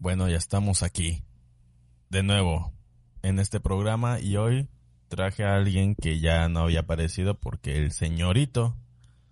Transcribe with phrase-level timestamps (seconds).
[0.00, 1.22] Bueno, ya estamos aquí.
[2.08, 2.72] De nuevo,
[3.22, 4.66] en este programa y hoy
[5.08, 8.78] traje a alguien que ya no había aparecido porque el señorito,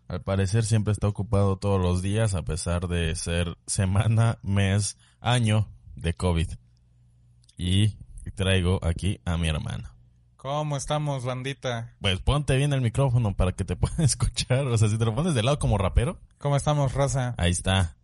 [0.08, 5.68] al parecer, siempre está ocupado todos los días a pesar de ser semana, mes, año
[5.96, 6.50] de COVID.
[7.56, 7.96] Y
[8.34, 9.88] traigo aquí a mi hermano.
[10.36, 11.94] ¿Cómo estamos, bandita?
[12.02, 14.66] Pues ponte bien el micrófono para que te pueda escuchar.
[14.66, 16.20] O sea, si te lo pones de lado como rapero.
[16.36, 17.34] ¿Cómo estamos, raza?
[17.38, 17.96] Ahí está.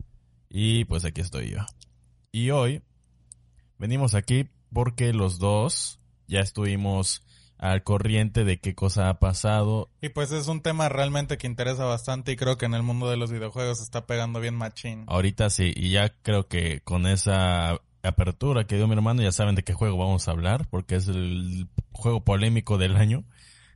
[0.48, 1.58] Y pues aquí estoy yo.
[2.34, 2.82] Y hoy
[3.78, 7.22] venimos aquí porque los dos ya estuvimos
[7.58, 9.88] al corriente de qué cosa ha pasado.
[10.00, 13.08] Y pues es un tema realmente que interesa bastante y creo que en el mundo
[13.08, 15.04] de los videojuegos está pegando bien machín.
[15.06, 19.54] Ahorita sí, y ya creo que con esa apertura que dio mi hermano ya saben
[19.54, 23.22] de qué juego vamos a hablar, porque es el juego polémico del año,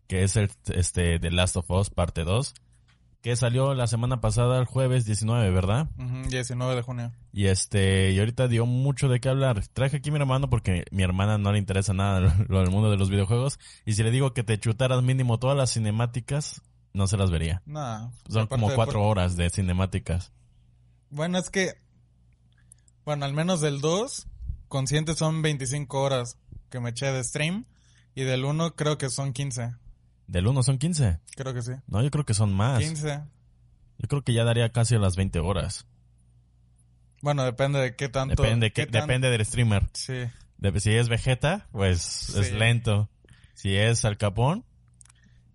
[0.08, 2.54] que es el este The Last of Us parte 2,
[3.22, 5.88] que salió la semana pasada el jueves 19, ¿verdad?
[5.98, 7.12] Ujú, 19 de junio.
[7.32, 9.66] Y este, y ahorita dio mucho de qué hablar.
[9.68, 12.90] Traje aquí a mi hermano porque mi hermana no le interesa nada lo del mundo
[12.90, 13.58] de los videojuegos.
[13.84, 17.62] Y si le digo que te chutaras mínimo todas las cinemáticas, no se las vería.
[17.66, 18.12] Nada.
[18.28, 20.32] Son como de- cuatro horas de cinemáticas.
[21.10, 21.72] Bueno, es que...
[23.04, 24.26] Bueno, al menos del 2,
[24.68, 26.38] consciente son 25 horas
[26.70, 27.64] que me eché de stream.
[28.14, 29.74] Y del 1 creo que son 15.
[30.28, 31.18] Del 1 son 15.
[31.36, 31.72] Creo que sí.
[31.88, 32.78] No, yo creo que son más.
[32.78, 33.20] 15.
[33.98, 35.86] Yo creo que ya daría casi a las 20 horas.
[37.20, 38.40] Bueno, depende de qué tanto...
[38.42, 39.88] Depende, qué tan- depende del streamer.
[39.94, 40.14] Sí.
[40.58, 43.08] De- si es Vegeta, pues es lento.
[43.54, 44.64] Si es Al Capón,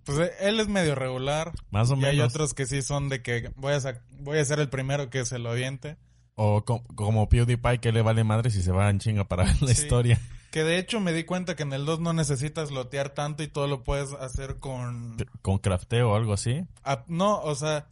[0.03, 1.53] Pues eh, él es medio regular.
[1.71, 2.11] más o Y menos.
[2.11, 5.23] hay otros que sí son de que voy a, voy a ser el primero que
[5.23, 5.95] se lo aviente.
[6.35, 9.53] O co- como PewDiePie que le vale madre si se va en chinga para la
[9.53, 9.71] Sí.
[9.71, 10.19] historia.
[10.53, 13.47] Que de hecho me di cuenta que en el 2 no necesitas lotear tanto y
[13.47, 15.17] todo lo puedes hacer con...
[15.41, 16.63] Con crafteo o algo así.
[17.07, 17.87] no, o sea,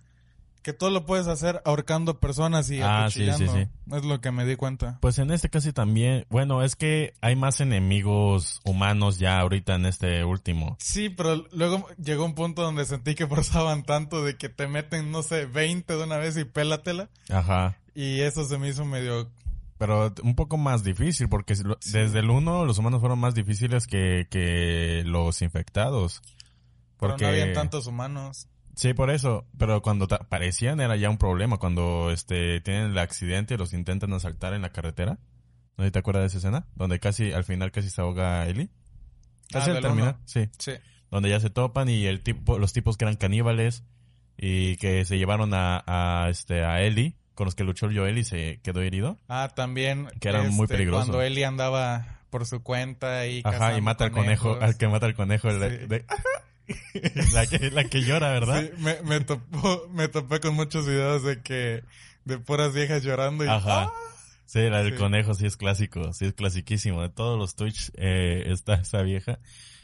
[0.61, 3.67] que todo lo puedes hacer ahorcando personas y Ah, sí, sí, sí.
[3.91, 4.99] Es lo que me di cuenta.
[5.01, 9.87] Pues en este casi también, bueno, es que hay más enemigos humanos ya ahorita en
[9.87, 10.77] este último.
[10.79, 15.09] Sí, pero luego llegó un punto donde sentí que forzaban tanto de que te meten,
[15.09, 17.09] no sé, 20 de una vez y pélatela.
[17.31, 17.75] Ajá.
[17.95, 19.31] Y eso se me hizo medio...
[19.81, 24.27] Pero un poco más difícil, porque desde el 1 los humanos fueron más difíciles que,
[24.29, 26.21] que los infectados.
[26.99, 27.23] Pero Porque...
[27.23, 28.47] no habían tantos humanos.
[28.75, 29.47] Sí, por eso.
[29.57, 31.57] Pero cuando aparecían era ya un problema.
[31.57, 35.17] Cuando este tienen el accidente y los intentan asaltar en la carretera.
[35.77, 36.67] ¿No te acuerdas de esa escena?
[36.75, 38.69] Donde casi, al final casi se ahoga Ellie.
[39.49, 40.47] Casi Ah, al terminar, sí.
[40.59, 40.73] Sí.
[41.09, 43.83] Donde ya se topan y el tipo, los tipos que eran caníbales
[44.37, 48.23] y que se llevaron a, a este, a Ellie, con los que luchó Joel y
[48.23, 49.17] se quedó herido.
[49.29, 50.07] Ah, también.
[50.19, 51.05] Que era muy este, peligroso.
[51.07, 54.63] Cuando Eli andaba por su cuenta y Ajá, y mata al conejo, conejos.
[54.63, 55.53] al que mata al conejo.
[55.53, 55.85] de- Sí.
[55.87, 56.05] de-
[57.33, 58.61] la, que, la que llora, ¿verdad?
[58.63, 61.83] Sí, me, me, topó- me topé con muchos videos de que
[62.25, 63.83] de puras viejas llorando y Ajá.
[63.83, 63.93] ¡ah!
[64.45, 64.97] Sí, la del Sí.
[64.99, 67.01] conejo sí es clásico, sí es clasiquísimo.
[67.01, 69.39] De todos los Twitch eh, está esa vieja.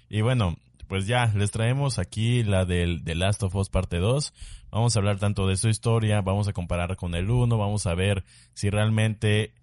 [0.10, 4.34] Y bueno, pues ya, les traemos aquí la del The Last of Us parte 2.
[4.72, 7.96] Vamos a hablar tanto de su historia, vamos a comparar con el 1, vamos a
[7.96, 9.54] ver si realmente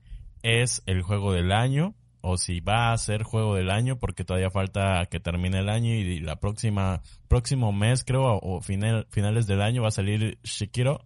[0.43, 4.51] es el juego del año o si va a ser juego del año porque todavía
[4.51, 9.61] falta que termine el año y la próxima próximo mes creo o final, finales del
[9.61, 11.05] año va a salir Shikiro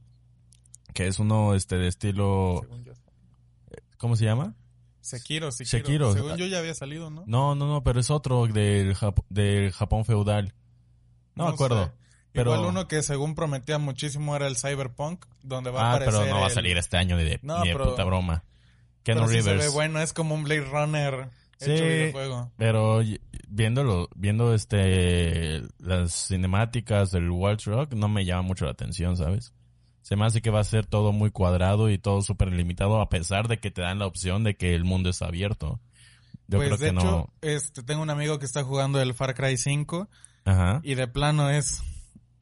[0.95, 2.63] que es uno este de estilo.
[3.99, 4.55] ¿cómo se llama?
[5.09, 5.79] Sekiro, Sekiro.
[5.85, 6.13] Sekiro.
[6.13, 7.25] Según yo ya había salido, ¿no?
[7.27, 10.55] No, no, no, pero es otro del, Jap- del Japón feudal.
[11.35, 11.87] No, me acuerdo.
[11.87, 11.93] sé.
[12.33, 16.21] Pero, Igual uno que según prometía muchísimo era el Cyberpunk, donde va a ah, aparecer
[16.23, 18.45] pero no va a salir este año ni de, No, ni de pero- puta broma.
[19.03, 19.67] Keanu pero sí se Rivers.
[19.69, 21.73] ve bueno, es como un Blade Runner Sí.
[21.73, 22.53] hecho videojuego.
[22.57, 23.01] Pero
[23.49, 29.53] viéndolo, viendo este las cinemáticas del Wild Rock no me llama mucho la atención, ¿sabes?
[30.09, 33.11] Se me hace que va a ser todo muy cuadrado y todo súper limitado a
[33.11, 35.81] pesar de que te dan la opción de que el mundo es abierto.
[36.47, 37.33] Yo pues creo de que hecho, no.
[37.43, 40.09] este, tengo un amigo que está jugando el Far Cry 5
[40.47, 40.81] Ajá.
[40.83, 41.83] y de plano es,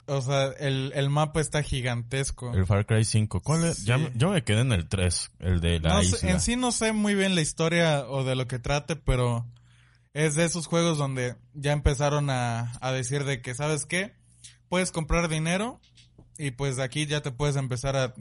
[0.06, 2.54] o sea, el, el mapa está gigantesco.
[2.54, 3.40] El Far Cry 5.
[3.40, 3.78] ¿Cuál es?
[3.78, 3.86] Sí.
[3.86, 6.30] Ya me- yo me quedé en el 3, el de la No sé- isla.
[6.30, 9.44] en sí no sé muy bien la historia o de lo que trate, pero
[10.14, 14.14] es de esos juegos donde ya empezaron a, a decir de que, ¿sabes qué?
[14.68, 15.80] Puedes comprar dinero
[16.38, 18.14] y pues de aquí ya te puedes empezar a,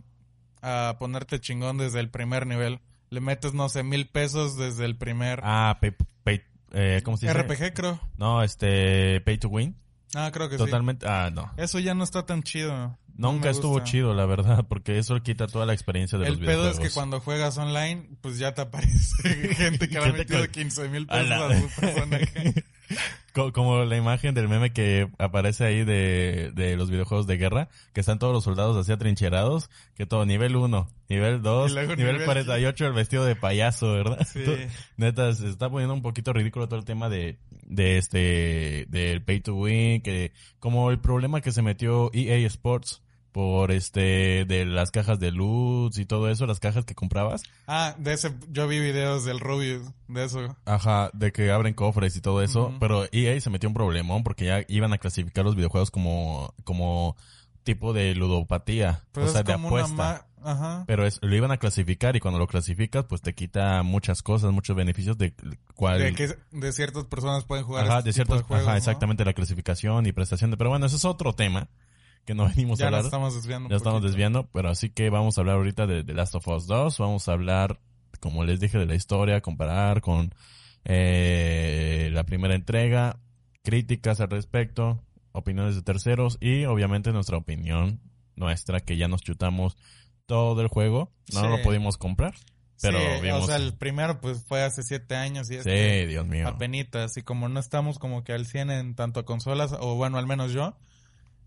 [0.62, 2.80] a ponerte chingón desde el primer nivel.
[3.10, 5.92] le metes, no sé, mil pesos desde el primer Ah, pay,
[6.24, 6.42] pay-
[6.74, 7.38] eh, ¿cómo se dice?
[7.44, 8.00] RPG, creo.
[8.18, 9.76] No, este, pay to win.
[10.14, 11.44] Ah, creo que Totalmente, ah, no.
[11.44, 11.50] sí.
[11.64, 12.98] Eso ya no está tan chido.
[13.18, 16.34] No Nunca me estuvo chido, la verdad, porque eso quita toda la experiencia de El
[16.34, 16.80] los pedo videojuegos.
[16.80, 20.50] es que cuando juegas online, pues ya te aparece gente que le ha metido con-
[20.50, 22.64] 15 mil A pesos la- a su personaje.
[23.34, 27.68] Co- Como la imagen del meme que aparece ahí de, de los videojuegos de guerra,
[27.94, 31.96] que están todos los soldados así atrincherados, que todo nivel 1, nivel 2, Y luego
[31.96, 34.26] nivel nivel- 48 el vestido de payaso, ¿verdad?
[34.32, 34.42] Sí.
[34.98, 39.42] Neta, se está poniendo un poquito ridículo todo el tema de, de este, del pay
[39.42, 43.02] to win, que como el problema que se metió EA Sports
[43.36, 47.94] por este, de las cajas de luz y todo eso, las cajas que comprabas, Ah,
[47.98, 50.56] de ese, yo vi videos del Rubius, de eso.
[50.64, 52.80] Ajá, de que abren cofres y todo eso, Ujú.
[52.80, 57.18] pero EA se metió un problemón porque ya iban a clasificar los videojuegos como, como
[57.66, 60.28] tipo de ludopatía, Pero o sea, de apuesta.
[60.42, 60.86] Ajá.
[60.88, 64.54] Pero es, lo iban a clasificar y cuando lo clasificas, pues te quita muchas cosas,
[64.54, 65.34] muchos beneficios de
[65.76, 66.00] cuál...
[66.00, 68.78] De que de ciertas personas pueden jugar Ajá, este de juegos, ajá, ¿no?
[68.78, 71.68] exactamente la clasificación y prestación de, pero bueno, eso es otro tema
[72.26, 73.00] que no venimos a Ya hablar.
[73.02, 73.70] nos estamos desviando.
[73.70, 74.08] Ya estamos poquito.
[74.10, 76.98] desviando, pero así que vamos a hablar ahorita de The Last of Us 2.
[76.98, 77.80] Vamos a hablar,
[78.20, 80.34] como les dije, de la historia, comparar con
[80.86, 83.18] eh, la primera entrega,
[83.64, 85.02] críticas al respecto,
[85.32, 88.00] opiniones de terceros y obviamente nuestra opinión
[88.36, 89.78] nuestra que ya nos chutamos
[90.26, 91.12] todo el juego.
[91.34, 91.48] No Sí.
[91.48, 92.34] lo pudimos comprar,
[92.82, 93.44] pero sí, vimos.
[93.44, 96.48] o sea, el primero pues fue hace siete años y sí, este Dios mío.
[96.48, 100.18] apenitas y como no estamos como que al 100 en tanto a consolas o bueno,
[100.18, 100.76] al menos yo,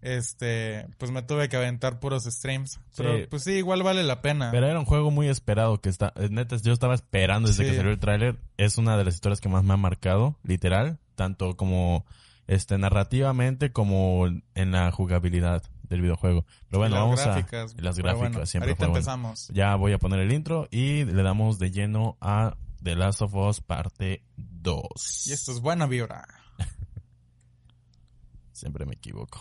[0.00, 2.80] este, pues me tuve que aventar puros streams.
[2.96, 3.26] Pero Sí.
[3.28, 4.50] pues sí, igual vale la pena.
[4.50, 7.70] Pero era un juego muy esperado que está, eh, neta, yo estaba esperando desde Sí.
[7.70, 8.38] que salió el tráiler.
[8.56, 12.04] Es una de las historias que más me ha marcado, literal, tanto como
[12.46, 16.44] este narrativamente como en la jugabilidad del videojuego.
[16.68, 18.86] Pero bueno, Y las vamos gráficas, a las gráficas bueno, siempre Ahorita
[19.16, 19.34] bueno.
[19.52, 23.34] Ya voy a poner el intro y le damos de lleno a The Last of
[23.34, 25.26] Us parte 2.
[25.26, 26.26] Y esto es buena vibra.
[28.52, 29.40] Siempre me equivoco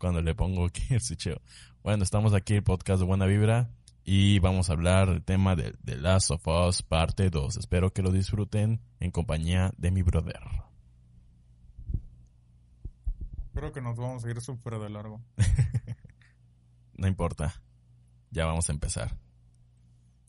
[0.00, 1.40] cuando le pongo aquí el switcheo.
[1.84, 3.70] Bueno, estamos aquí el podcast de Buena Vibra
[4.02, 7.58] y vamos a hablar del tema de The Last of Us parte 2.
[7.58, 10.40] Espero que lo disfruten en compañía de mi brother.
[13.52, 15.20] Creo que nos vamos a ir súper de largo.
[16.94, 17.54] No importa.
[18.30, 19.16] Ya vamos a empezar.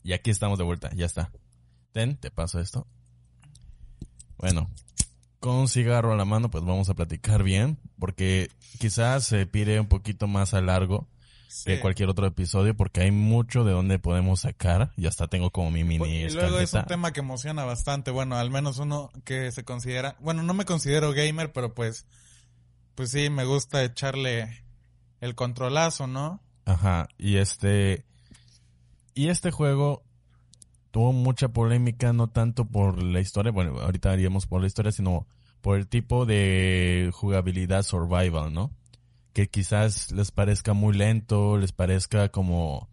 [0.02, 1.30] Y aquí estamos de vuelta, ya está.
[1.92, 2.86] Ten, te paso esto.
[4.38, 4.70] Bueno,
[5.42, 8.48] con un cigarro a la mano, pues vamos a platicar bien, porque
[8.78, 11.08] quizás se pide un poquito más a largo
[11.48, 11.64] Sí.
[11.64, 14.92] que cualquier otro episodio, porque hay mucho de donde podemos sacar.
[14.96, 18.10] Ya hasta tengo como mi Pues, mini Y luego es un tema que emociona bastante.
[18.12, 20.16] Bueno, al menos uno que se considera.
[20.20, 22.06] Bueno, no me considero gamer, pero pues.
[22.94, 24.64] Pues sí, me gusta echarle
[25.20, 26.40] el controlazo, ¿no?
[26.64, 28.06] Ajá, y este...
[29.14, 30.04] Y este juego
[30.92, 35.26] tuvo mucha polémica, no tanto por la historia, bueno, ahorita haríamos por la historia, sino
[35.60, 38.70] por el tipo de jugabilidad survival, ¿no?
[39.32, 42.88] Que quizás les parezca muy lento, les parezca como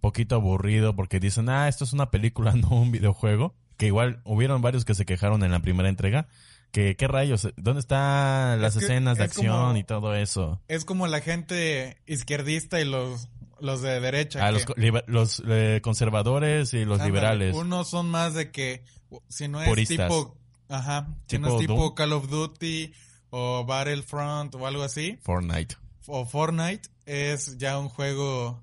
[0.00, 3.54] poquito aburrido, porque dicen, ah, esto es una película, no un videojuego.
[3.76, 6.28] Que igual hubieron varios que se quejaron en la primera entrega.
[6.72, 7.48] Que, ¿qué rayos?
[7.56, 10.60] ¿Dónde están las Es que escenas de es acción como- y todo eso?
[10.68, 13.28] Es como la gente izquierdista y los,
[13.64, 14.46] los de derecha.
[14.46, 14.64] Ah, los,
[15.06, 17.56] los eh, conservadores y los ándale, liberales.
[17.56, 18.84] Unos son más de que.
[19.28, 20.08] Si no es Puristas.
[20.08, 20.36] tipo.
[20.68, 21.08] Ajá.
[21.28, 21.94] Si no Tipo es tipo Doom.
[21.94, 22.92] Call of Duty
[23.30, 25.18] o Battlefront o algo así.
[25.22, 25.76] Fortnite.
[26.06, 28.62] o Fortnite es ya un juego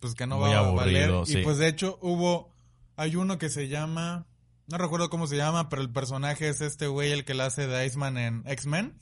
[0.00, 1.38] pues que no Muy va a aburrido, valer sí.
[1.38, 2.50] y pues de hecho hubo
[2.96, 4.26] hay uno que se llama
[4.66, 7.66] no recuerdo cómo se llama pero el personaje es este güey el que la hace
[7.68, 8.98] de Iceman en X-Men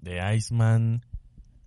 [0.00, 1.04] De Iceman.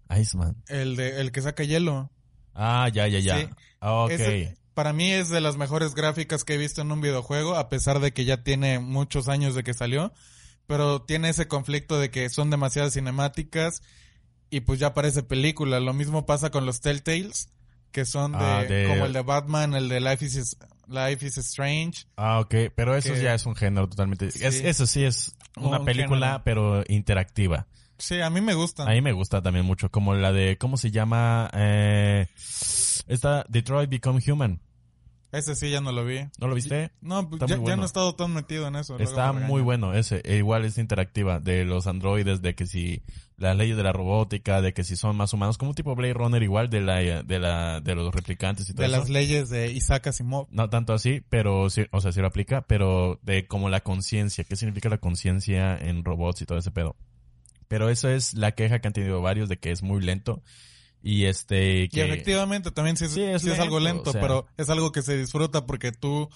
[0.10, 0.56] Iceman.
[0.68, 2.10] el de el que saca hielo
[2.56, 3.38] Ah, ya, ya, ya.
[3.40, 3.48] Sí.
[3.82, 4.12] Ok.
[4.12, 7.70] Ese, para mí es de las mejores gráficas que he visto en un videojuego a
[7.70, 10.12] pesar de que ya tiene muchos años de que salió
[10.68, 13.84] pero tiene ese conflicto de que son demasiadas cinemáticas
[14.50, 17.50] y pues ya parece película lo mismo pasa con los Telltales
[17.92, 20.58] que son de, Ah, de- como el de Batman, el de Life is
[20.88, 22.06] Life is Strange.
[22.18, 22.54] Ah, ok.
[22.76, 24.30] Pero eso que- ya es un género totalmente.
[24.32, 24.44] Sí.
[24.46, 26.44] es- eso sí es una Un película, género.
[26.44, 27.68] pero interactiva.
[27.98, 28.88] Sí, a mí me gustan.
[28.88, 29.90] A mí me gusta también mucho.
[29.90, 31.50] Como la de, ¿cómo se llama?
[31.54, 32.28] Eh,
[33.08, 34.60] esta Detroit Become Human.
[35.32, 36.20] Ese sí ya no lo vi.
[36.40, 36.92] ¿No lo viste?
[37.02, 38.98] No, pues ya, ya no he estado tan metido en eso.
[39.00, 40.22] Está muy bueno ese.
[40.24, 41.42] E igual es interactiva.
[41.42, 43.04] De los androides, de que si
[43.36, 46.14] las leyes de la robótica, de que si son más humanos, como un tipo Blade
[46.14, 48.98] Runner igual de la, de la, de los replicantes y todo De eso.
[48.98, 50.48] las leyes de Isaac Asimov.
[50.52, 54.46] No tanto así, pero sí, o sea, sí lo aplica, pero de como la conciencia,
[54.46, 56.96] ¿qué significa la conciencia en robots y todo ese pedo?
[57.68, 60.44] Pero eso es la queja que han tenido varios de que es muy lento
[61.06, 64.10] y este Y que efectivamente también sí es, Sí, es sí es algo lento, lento,
[64.10, 64.22] o sea.
[64.22, 66.30] pero es algo que se disfruta porque tú,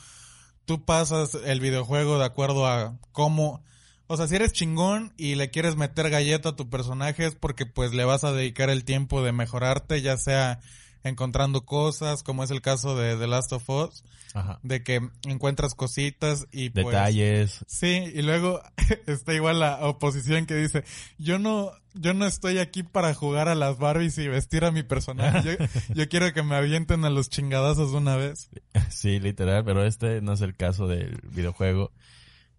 [0.66, 3.64] tú pasas el videojuego de acuerdo a cómo,
[4.06, 7.66] o sea, si eres chingón y le quieres meter galleta a tu personaje es porque
[7.66, 10.60] pues le vas a dedicar el tiempo de mejorarte, ya sea
[11.04, 14.04] encontrando cosas, como es el caso de The Last of Us,
[14.34, 14.60] Ajá.
[14.64, 16.88] de que encuentras cositas y pues...
[16.88, 17.66] Detalles.
[17.68, 18.62] Sí, y luego
[19.08, 20.84] está igual la oposición que dice,
[21.18, 24.84] yo no, yo no estoy aquí para jugar a las Barbies y vestir a mi
[24.84, 25.58] personaje.
[25.58, 28.50] Yo, yo quiero que me avienten a los chingadazos de una vez.
[28.90, 31.92] Sí, literal, pero este no es el caso del videojuego.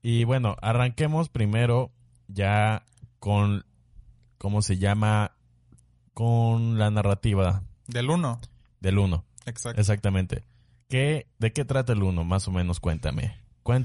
[0.03, 1.93] Y bueno, arranquemos primero
[2.27, 2.85] ya
[3.19, 3.67] con,
[4.39, 5.33] ¿cómo se llama?
[6.15, 8.41] Con la narrativa Del uno.
[8.81, 9.25] del 1.
[9.47, 9.81] Exacto.
[9.81, 10.45] Exactamente.
[10.89, 12.25] ¿Qué, ¿De qué trata el 1?
[12.25, 13.37] Más o menos, cuéntame.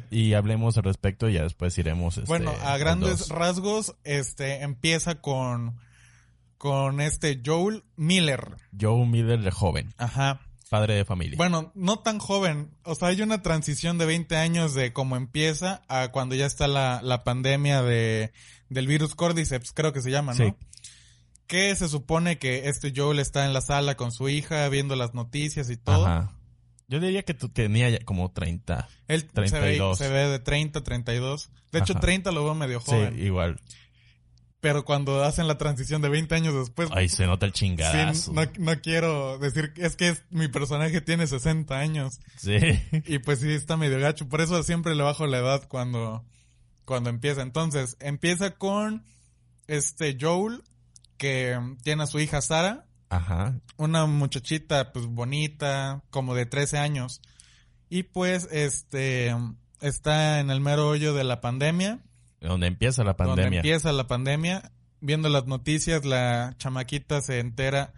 [0.10, 2.18] Y hablemos al respecto y ya después iremos.
[2.18, 5.78] este, Bueno, a grandes rasgos, este, empieza con,
[6.58, 8.56] con este Joel Miller.
[8.80, 10.42] Joe Miller de joven, Ajá.
[10.72, 11.38] padre de familia.
[11.38, 12.72] Bueno, no tan joven.
[12.84, 16.68] O sea, hay una transición de 20 años de cómo empieza a cuando ya está
[16.68, 18.32] la, la pandemia de,
[18.70, 20.46] del virus Cordyceps, creo que se llama, ¿no?
[20.46, 20.54] Sí.
[21.48, 25.14] Que se supone que este Joel está en la sala con su hija viendo las
[25.14, 26.06] noticias y todo.
[26.06, 26.32] Ajá.
[26.88, 28.88] Yo diría que tú tenía ya como 30.
[29.08, 29.98] Él se ve, 32.
[29.98, 31.50] se ve de 30, 32.
[31.72, 32.00] De hecho, Ajá.
[32.02, 33.20] 30 lo veo medio Sí, joven.
[33.24, 33.60] igual.
[34.60, 38.34] Pero cuando hacen la transición de 20 años después, Ahí se nota el sí, chingadazo.
[38.34, 42.20] no, no quiero decir, es que es- mi personaje tiene 60 años.
[42.38, 42.58] Sí.
[43.06, 44.28] Y pues sí, está medio gacho.
[44.28, 46.24] Por eso siempre le bajo la edad cuando,
[46.86, 47.42] cuando empieza.
[47.44, 49.04] Entonces, empieza con
[49.68, 50.64] este Joel,
[51.18, 53.60] que tiene a su hija Sara, Ajá.
[53.78, 57.22] una muchachita pues bonita, como de 13 años.
[57.90, 59.36] Y pues este
[59.82, 62.00] está en el mero hoyo de la pandemia,
[62.42, 63.60] Donde empieza la donde pandemia.
[63.60, 64.72] empieza la pandemia.
[65.02, 67.94] Viendo las noticias, la chamaquita se entera.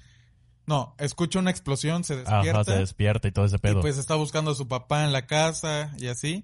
[0.66, 2.52] No, escucha una explosión, se despierta.
[2.52, 3.80] Ajá, se despierta y todo ese pedo.
[3.80, 6.44] Y pues está buscando a su papá en la casa y así.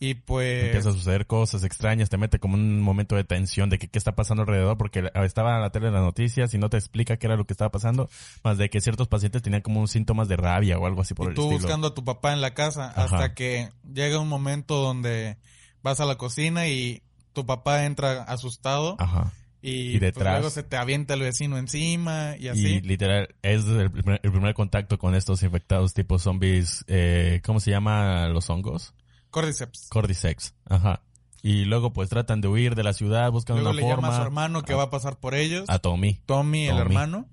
[0.00, 0.64] Y pues...
[0.64, 3.96] Empieza a suceder cosas extrañas, te mete como un momento de tensión de que qué
[3.98, 7.16] está pasando alrededor, porque estaba en la tele en las noticias y no te explica
[7.16, 8.10] qué era lo que estaba pasando,
[8.42, 11.26] más de que ciertos pacientes tenían como un síntomas de rabia o algo así por
[11.26, 11.60] y el tú estilo.
[11.60, 13.02] buscando a tu papá en la casa Ajá.
[13.04, 15.36] hasta que llega un momento donde
[15.82, 19.32] vas a la cocina y tu papá entra asustado Ajá.
[19.62, 22.80] y, Y pues, detrás- luego se te avienta el vecino encima y Y así.
[22.82, 27.70] literal, es el primer, el primer contacto con estos infectados tipo zombies, eh, ¿cómo se
[27.70, 28.92] llama los hongos?
[29.34, 29.88] Cordyceps.
[29.90, 30.54] Cordyceps.
[30.68, 31.02] Ajá.
[31.42, 33.96] Y luego pues tratan de huir de la ciudad, buscan Luego una le forma.
[34.08, 35.64] llama a su hermano que a- va a pasar por ellos.
[35.68, 36.14] A Tommy.
[36.24, 37.26] Tommy, el hermano.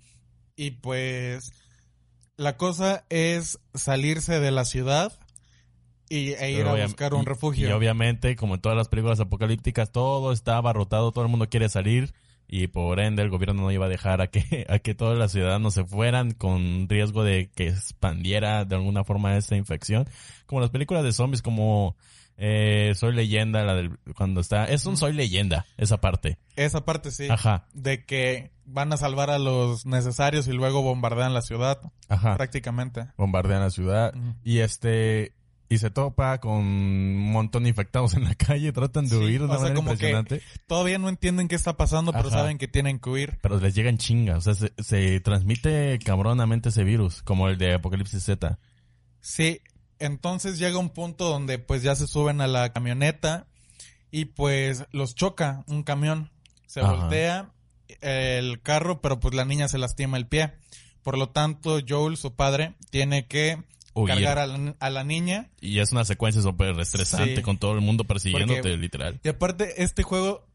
[0.55, 1.53] Y pues
[2.37, 5.13] la cosa es salirse de la ciudad
[6.09, 7.69] y, e ir a buscar un y- refugio.
[7.69, 11.69] Y obviamente, como en todas las películas apocalípticas, todo está abarrotado, todo el mundo quiere
[11.69, 12.13] salir
[12.53, 15.31] y por ende el gobierno no iba a dejar a que, a que todos los
[15.31, 20.07] ciudadanos se fueran con riesgo de que expandiera de alguna forma esta infección.
[20.45, 21.95] Como las películas de zombies como
[22.35, 26.39] eh, Soy Leyenda, la del, cuando está, es un Soy Leyenda, esa parte.
[26.57, 27.29] Esa parte sí.
[27.29, 31.79] Ajá, De que van a salvar a los necesarios y luego bombardean la ciudad,
[32.09, 32.35] ajá.
[32.35, 33.07] prácticamente.
[33.15, 35.35] Bombardean la ciudad y este,
[35.73, 39.39] y se topa con un montón de infectados en la calle, tratan de Sí, huir
[39.39, 40.41] de una o sea, manera como que- impresionante.
[40.67, 42.39] Todavía no entienden qué está pasando, pero Ajá.
[42.39, 43.39] saben que tienen que huir.
[43.41, 44.37] pero les llega en chinga.
[44.37, 48.59] O sea, se, se transmite cabronamente ese virus, como el de Apocalipsis Z.
[49.21, 49.61] Sí,
[49.99, 53.47] entonces llega un punto donde pues ya se suben a la camioneta
[54.11, 56.31] y pues los choca un camión.
[56.67, 56.93] Se Ajá.
[56.93, 57.51] voltea
[58.01, 60.53] el carro, pero pues la niña se lastima el pie.
[61.03, 63.63] Por lo tanto, Joel, su padre, tiene que.
[64.07, 65.49] Cargar a la, a la niña.
[65.59, 67.41] Y es una secuencia súper estresante Sí.
[67.41, 69.19] con todo el mundo persiguiéndote, Porque- literal.
[69.23, 70.47] Y aparte, este juego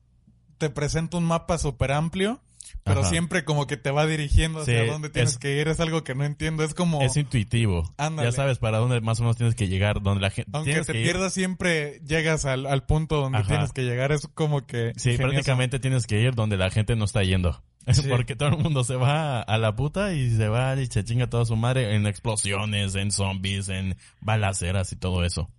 [0.58, 2.40] te presenta un mapa súper amplio,
[2.82, 3.10] pero Ajá.
[3.10, 5.68] siempre como que te va dirigiendo hacia Sí, dónde tienes es- que ir.
[5.68, 6.64] Es algo que no entiendo.
[6.64, 7.92] Es como, Es intuitivo.
[7.96, 8.28] Ándale.
[8.28, 10.50] Ya sabes para dónde más o menos tienes que llegar, donde la gente...
[10.54, 13.48] aunque te pierdas, siempre llegas al, al punto donde Ajá.
[13.48, 14.12] tienes que llegar.
[14.12, 14.92] Es como que...
[14.96, 15.32] Sí, ingenioso.
[15.34, 17.62] prácticamente tienes que ir donde la gente no está yendo.
[17.92, 18.02] Sí.
[18.08, 21.28] Porque todo el mundo se va a la puta y se va y se chinga
[21.28, 25.50] toda su madre en explosiones, en zombies, en balaceras y todo eso.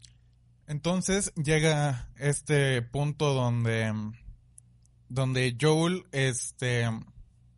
[0.67, 3.93] Entonces llega este punto donde,
[5.07, 6.89] donde Joel, este,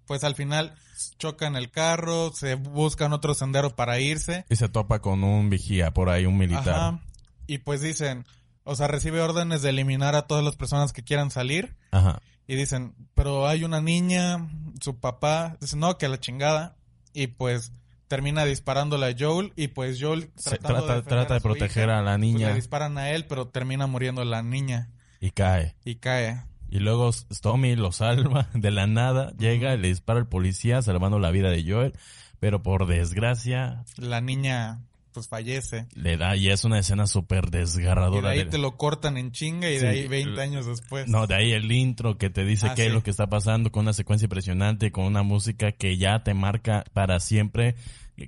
[0.05, 0.75] pues al final
[1.17, 4.45] chocan el carro, se buscan otro sendero para irse.
[4.49, 6.69] Y se topa con un vigía por ahí, un militar.
[6.69, 6.99] Ajá.
[7.47, 8.25] Y pues dicen,
[8.63, 11.75] o sea, recibe órdenes de eliminar a todas las personas que quieran salir.
[11.91, 12.21] Ajá.
[12.49, 14.49] Y dicen, pero hay una niña,
[14.81, 16.77] su papá, dice, no, que la chingada.
[17.13, 17.71] Y pues
[18.07, 19.53] termina disparándole a Joel.
[19.55, 22.55] Y pues Joel Se trata, defender trata de proteger hija, a la pues, niña le
[22.55, 24.89] disparan a él, pero termina muriendo la niña.
[25.21, 25.75] y cae.
[25.85, 26.43] Y cae.
[26.71, 31.19] Y luego Tommy lo salva de la nada, llega y le dispara al policía salvando
[31.19, 31.93] la vida de Joel,
[32.39, 34.79] pero por desgracia La niña
[35.13, 35.87] pues fallece.
[35.95, 38.29] Le da, y es una escena súper Y de desgarradora.
[38.29, 41.07] ahí de- te lo cortan en chinga y Sí, de ahí 20 el- años después.
[41.07, 43.71] No, de ahí el intro que te dice Ah, qué es lo que está pasando
[43.71, 47.75] con una secuencia impresionante, con una música que ya te marca para siempre,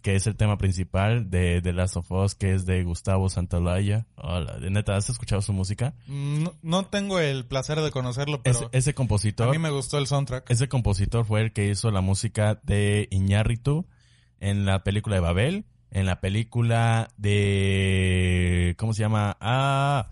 [0.01, 4.05] que es el tema principal de The Last of Us, que es de Gustavo Santaolalla.
[4.15, 5.93] Hola, de neta, ¿has escuchado su música?
[6.07, 9.97] No, no tengo el placer de conocerlo, pero Ese, ese a compositor, mí me gustó
[9.97, 10.49] el soundtrack.
[10.49, 13.85] ese compositor fue el que hizo la música de Iñárritu
[14.39, 19.37] en la película de Babel, en la película de, ¿cómo se llama?
[19.39, 20.07] Ah,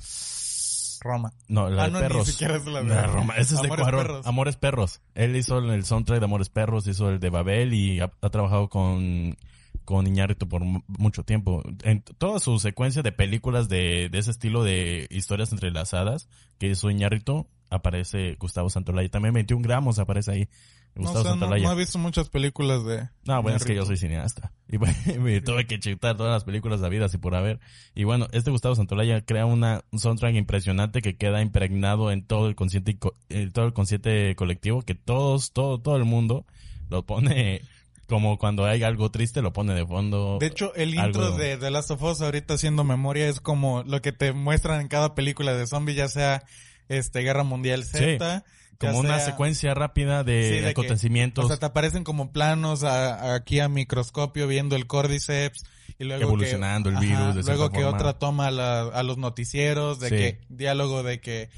[1.01, 1.33] Roma.
[1.48, 2.27] no, la Ah, de no, ni perros.
[2.27, 3.33] siquiera es la de No, Roma.
[3.38, 4.01] Ese es de Amores Cuarón.
[4.01, 4.27] Perros.
[4.27, 5.01] Amores Perros.
[5.15, 8.67] Él hizo el soundtrack de Amores Perros, hizo el de Babel y ha, ha trabajado
[8.69, 9.38] con,
[9.86, 11.63] con Iñárritu por mu- mucho tiempo.
[11.83, 16.89] En toda su secuencia de películas de, de ese estilo de historias entrelazadas que hizo
[16.89, 19.07] Iñárritu, aparece Gustavo Santolaya.
[19.09, 20.50] También 21 gramos aparece ahí.
[20.96, 23.08] No, Gustavo sé, no, no he visto muchas películas de...
[23.25, 24.51] No, bueno, es que yo soy cineasta.
[24.72, 27.60] Y bueno, me tuve que chutar todas las películas habidas y por haber.
[27.96, 32.48] Y bueno, este Gustavo Santolaya crea una, un soundtrack impresionante que queda impregnado en todo
[32.48, 32.98] el consciente,
[33.29, 36.46] en todo el consciente colectivo, que todos, todo, todo el mundo
[36.89, 37.62] lo pone
[38.08, 40.38] como cuando hay algo triste, lo pone de fondo.
[40.39, 43.84] De hecho, el intro algo- de The Last of Us ahorita haciendo memoria es como
[43.84, 46.43] lo que te muestran en cada película de zombie, ya sea
[46.89, 48.43] este Guerra Mundial Z.
[48.79, 52.31] como una sea- secuencia rápida de, Sí, de que- acontecimientos O sea, te aparecen como
[52.31, 55.63] planos a- aquí a microscopio viendo el Cordyceps
[56.00, 57.98] y luego que- Evolucionando el virus de luego que forma.
[57.98, 60.15] otra toma a, la- a los noticieros de Sí.
[60.15, 61.50] que diálogo de que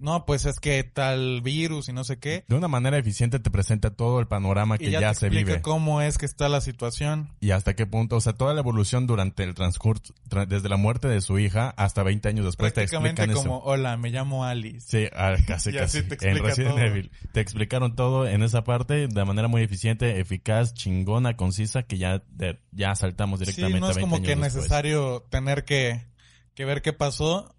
[0.00, 2.44] no, pues es que tal virus y no sé qué.
[2.48, 5.28] de una manera eficiente te presenta todo el panorama Y que ya, ya, te se
[5.28, 5.60] vive.
[5.62, 7.30] cómo es que está la situación.
[7.40, 10.76] y hasta qué punto, o sea, toda la evolución durante el transcurso, tra- desde la
[10.76, 13.62] muerte de su hija hasta 20 años después te explican como, eso.
[13.64, 14.86] hola, me llamo Alice.
[14.88, 16.16] Sí, ah, casi, Y así casi.
[16.16, 16.84] te en Resident todo.
[16.84, 17.10] Evil.
[17.32, 22.22] Te explicaron todo en esa parte de manera muy eficiente, eficaz, chingona, concisa, que ya,
[22.30, 26.06] de- ya saltamos Sí, directamente no a es 20 como años que necesario tener que,
[26.54, 27.54] que ver qué pasó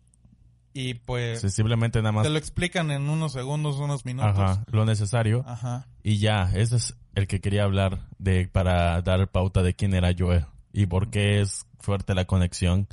[0.73, 2.23] y pues Sensiblemente nada más.
[2.23, 4.39] te lo explican en unos segundos, unos minutos.
[4.39, 5.43] Ajá, lo necesario.
[5.47, 5.87] Ajá.
[6.03, 10.13] Y ya, ese es el que quería hablar de para dar pauta de quién era
[10.17, 12.87] Joel y por qué es fuerte la conexión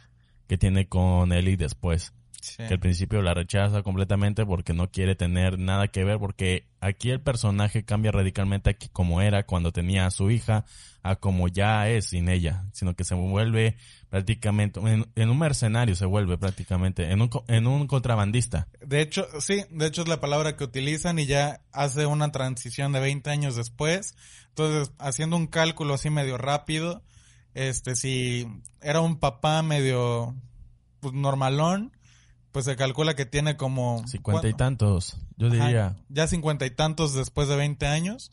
[0.46, 2.12] que tiene con Ellie después.
[2.40, 2.62] Sí.
[2.68, 7.10] que al principio la rechaza completamente porque no quiere tener nada que ver, porque aquí
[7.10, 10.64] el personaje cambia radicalmente aquí como era cuando tenía a su hija,
[11.08, 13.76] a como ya es sin ella, sino que se vuelve
[14.10, 18.68] prácticamente, en, en un mercenario se vuelve prácticamente, en un, en un contrabandista.
[18.80, 22.92] De hecho, sí, de hecho es la palabra que utilizan y ya hace una transición
[22.92, 24.14] de 20 años después.
[24.48, 27.02] Entonces, haciendo un cálculo así medio rápido,
[27.54, 28.46] este, si
[28.80, 30.34] era un papá medio
[31.00, 31.96] pues, normalón,
[32.52, 34.06] pues se calcula que tiene como...
[34.06, 35.96] Cincuenta y tantos, yo Ajá, diría.
[36.08, 38.30] ya cincuenta y tantos después de 20 años.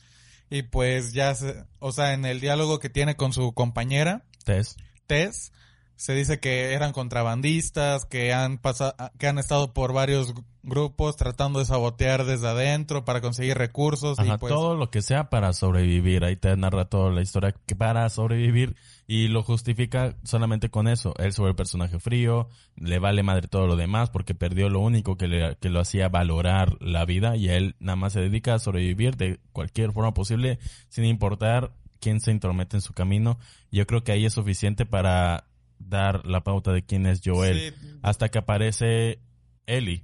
[0.49, 4.77] Y pues ya se, o sea, en el diálogo que tiene con su compañera, Tess.
[5.07, 5.51] Tess,
[5.95, 11.15] se dice que eran contrabandistas, que han pasado, que han estado por varios gr- grupos
[11.15, 15.29] tratando de sabotear desde adentro para conseguir recursos Ajá, y pues todo lo que sea
[15.29, 16.23] para sobrevivir.
[16.23, 18.75] Ahí te narra toda la historia que para sobrevivir
[19.07, 21.13] y lo justifica solamente con eso.
[21.17, 25.17] Él sobre el personaje frío, le vale madre todo lo demás porque perdió lo único
[25.17, 28.59] que, le, que lo hacía valorar la vida y él nada más se dedica a
[28.59, 33.37] sobrevivir de cualquier forma posible sin importar quién se intromete en su camino.
[33.71, 35.45] Yo creo que ahí es suficiente para
[35.77, 37.73] dar la pauta de quién es Joel.
[37.73, 37.87] Sí.
[38.01, 39.19] Hasta que aparece
[39.67, 40.03] Ellie.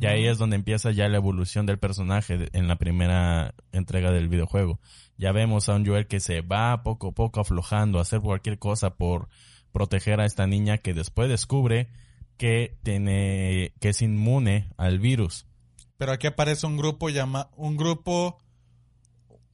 [0.00, 4.28] Y ahí es donde empieza ya la evolución del personaje en la primera entrega del
[4.28, 4.78] videojuego.
[5.18, 8.58] Ya vemos a un Joel que se va poco a poco aflojando a hacer cualquier
[8.58, 9.28] cosa por
[9.72, 11.88] proteger a esta niña que después descubre
[12.36, 15.46] que tiene que es inmune al virus.
[15.98, 18.38] Pero aquí aparece un grupo llama un grupo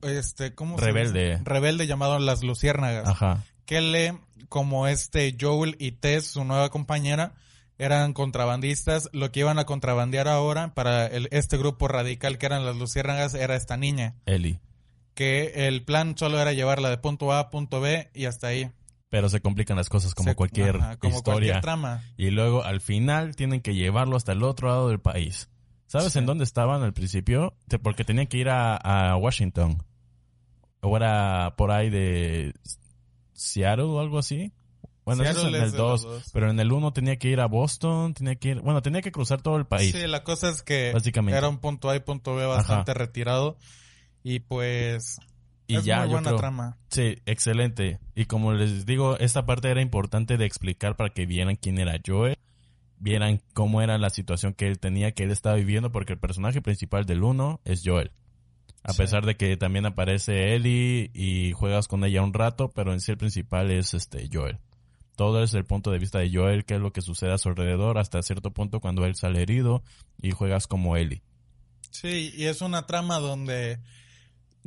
[0.02, 1.30] este ¿cómo se Rebelde.
[1.30, 1.42] dice?
[1.44, 3.08] Rebelde llamado las Luciérnagas.
[3.08, 3.42] Ajá.
[3.64, 4.18] que le,
[4.50, 7.32] como este Joel y Tess, su nueva compañera,
[7.78, 9.08] eran contrabandistas.
[9.12, 13.32] Lo que iban a contrabandear ahora para el, este grupo radical que eran las luciérnagas
[13.32, 14.14] era esta niña.
[14.26, 14.60] Ellie.
[15.14, 18.70] Que el plan solo era llevarla de punto A a punto B y hasta ahí.
[19.10, 21.34] Pero se complican las cosas como Se- cualquier ajá, como historia.
[21.34, 22.02] cualquier trama.
[22.16, 25.48] y luego al final tienen que llevarlo hasta el otro lado del país.
[25.86, 26.18] ¿Sabes Sí.
[26.18, 27.54] en dónde estaban al principio?
[27.82, 29.80] Porque tenían que ir a, a Washington.
[30.80, 32.52] O era por ahí de
[33.32, 34.52] Seattle o algo así.
[35.04, 36.02] Bueno, eso es Seattle en el de los 2.
[36.02, 36.30] dos.
[36.32, 38.60] Pero en el 1 tenía que ir a Boston, tenía que ir...
[38.62, 39.92] Bueno, tenía que cruzar todo el país.
[39.92, 41.36] Sí, la cosa es que Básicamente.
[41.38, 43.56] era un punto A y punto B bastante retirado.
[44.24, 45.18] Y pues...
[45.68, 46.78] y es ya, muy yo buena creo- trama.
[46.88, 48.00] Sí, excelente.
[48.16, 52.00] Y como les digo, esta parte era importante de explicar para que vieran quién era
[52.04, 52.36] Joel,
[52.98, 56.60] vieran cómo era la situación que él tenía, que él estaba viviendo, porque el personaje
[56.62, 58.10] principal del 1 es Joel.
[58.82, 58.98] A Sí.
[58.98, 63.12] pesar de que también aparece Ellie y juegas con ella un rato, pero en sí
[63.12, 64.58] el principal es este Joel.
[65.16, 67.48] todo es el punto de vista de Joel, qué es lo que sucede a su
[67.48, 69.84] alrededor, hasta cierto punto cuando él sale herido
[70.20, 71.22] y juegas como Ellie.
[71.90, 73.78] Sí, y es una trama donde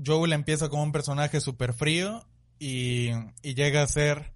[0.04, 2.26] Joel empieza como un personaje súper frío
[2.60, 3.10] y,
[3.42, 4.34] y llega a ser,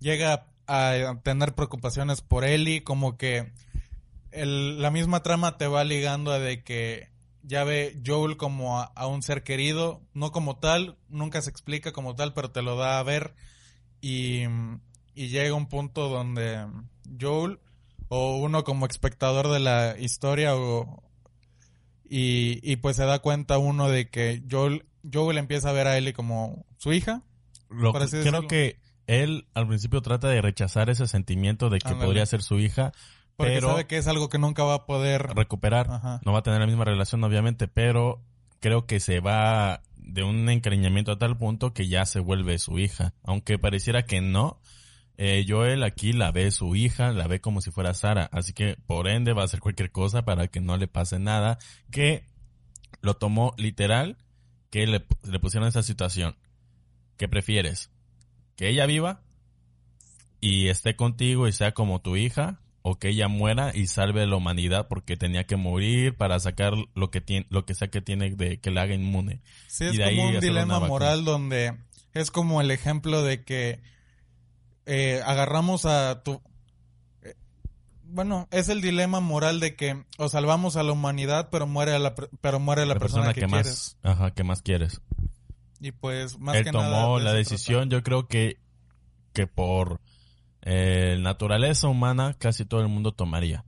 [0.00, 3.52] llega a tener preocupaciones por Ellie, como que
[4.30, 7.08] el, la misma trama te va ligando a de que
[7.42, 11.92] ya ve Joel como a, a, un ser querido, no como tal, nunca se explica
[11.92, 13.34] como tal, pero te lo da a ver
[14.00, 14.42] y,
[15.14, 16.66] y llega un punto donde
[17.18, 17.60] Joel
[18.08, 21.02] o uno como espectador de la historia o,
[22.08, 25.96] y, y pues se da cuenta uno de que Joel, Joel empieza a ver a
[25.96, 27.22] Ellie como su hija.
[27.68, 28.46] Lo, creo decirlo.
[28.48, 32.06] que él al principio trata de rechazar ese sentimiento de que Ándale.
[32.06, 32.92] podría ser su hija,
[33.36, 35.90] porque pero sabe que es algo que nunca va a poder recuperar.
[35.90, 36.20] Ajá.
[36.24, 38.22] No va a tener la misma relación, obviamente, pero
[38.60, 42.78] creo que se va de un encariñamiento a tal punto que ya se vuelve su
[42.78, 43.14] hija.
[43.22, 44.60] Aunque pareciera que no,
[45.18, 48.28] eh, Joel aquí la ve su hija, la ve como si fuera Sara.
[48.32, 51.58] Así que, por ende, va a hacer cualquier cosa para que no le pase nada.
[51.90, 52.24] Que
[53.00, 54.16] lo tomó literal,
[54.70, 56.36] que le, le pusieron esa situación.
[57.16, 57.90] ¿Qué prefieres?
[58.56, 59.22] ¿Que ella viva
[60.40, 62.60] y esté contigo y sea como tu hija?
[62.82, 66.72] o que ella muera y salve a la humanidad porque tenía que morir para sacar
[66.94, 69.42] lo que tiene, lo que sea que tiene de que la haga inmune.
[69.66, 71.74] Sí, es y de como ahí un dilema moral donde
[72.14, 73.80] es como el ejemplo de que
[74.86, 76.40] eh, agarramos a tu
[78.08, 82.14] bueno, es el dilema moral de que o salvamos a la humanidad, pero muere la
[82.14, 85.00] pero muere la, la persona, persona, que, que más, ajá, que más quieres.
[85.80, 88.58] Y pues más Él que tomó nada la decisión, yo creo que
[89.32, 90.00] que por
[90.62, 93.64] eh, naturaleza humana casi todo el mundo tomaría.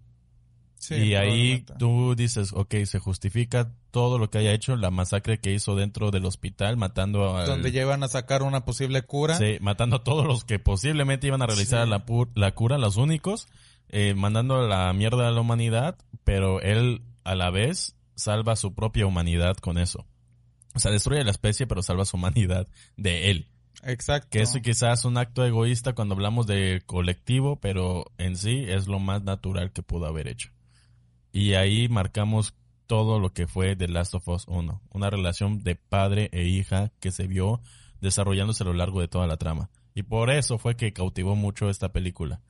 [0.80, 5.38] Sí, y ahí tú dices, ok, se justifica todo lo que haya hecho, la masacre
[5.38, 7.44] que hizo dentro del hospital, matando a...
[7.44, 9.36] Donde llevan a sacar una posible cura.
[9.36, 11.90] Sí, matando a todos los que posiblemente iban a realizar sí.
[11.90, 12.02] la,
[12.34, 13.46] la, cura, los únicos,
[13.92, 19.06] eh, mandando la mierda a la humanidad, pero él a la vez salva su propia
[19.06, 20.06] humanidad con eso.
[20.74, 23.48] O sea, destruye la especie, pero salva su humanidad de él.
[23.82, 24.28] Exacto.
[24.30, 28.86] Que eso quizás es un acto egoísta cuando hablamos de colectivo, pero en sí es
[28.86, 30.50] lo más natural que pudo haber hecho.
[31.32, 32.54] Y ahí marcamos
[32.86, 34.82] todo lo que fue The Last of Us 1.
[34.90, 37.60] Una relación de padre e hija que se vio
[38.00, 39.70] desarrollándose a lo largo de toda la trama.
[39.94, 42.40] Y por eso fue que cautivó mucho esta película.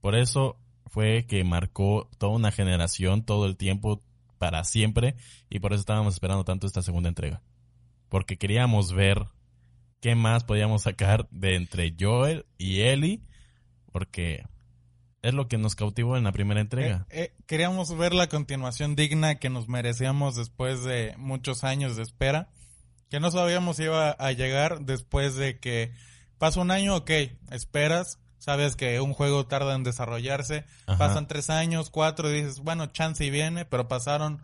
[0.00, 0.56] Por eso
[0.90, 4.02] fue que marcó toda una generación todo el tiempo
[4.38, 5.14] para siempre
[5.48, 7.42] y por eso estábamos esperando tanto esta segunda entrega.
[8.08, 9.26] Porque queríamos ver
[10.00, 13.22] qué más podíamos sacar de entre Joel y Ellie,
[13.92, 14.44] porque
[15.22, 17.06] es lo que nos cautivó en la primera entrega.
[17.10, 22.02] Eh, eh, queríamos ver la continuación digna que nos merecíamos después de muchos años de
[22.02, 22.48] espera,
[23.10, 25.92] que no sabíamos si iba a llegar después de que
[26.38, 27.10] pasa un año, ok,
[27.50, 30.98] esperas, sabes que un juego tarda en desarrollarse, Ajá.
[30.98, 34.40] pasan tres años, cuatro, y dices, bueno, chance y viene, pero pasaron,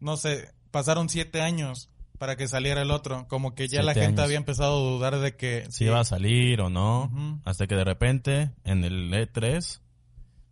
[0.00, 3.28] no sé, pasaron siete años para que saliera el otro.
[3.28, 4.24] Como que ya Siete la gente años.
[4.24, 5.66] había empezado a dudar de que...
[5.70, 7.04] Si iba a salir o no.
[7.04, 7.40] Uh -huh.
[7.44, 9.80] Hasta que de repente, en el E3,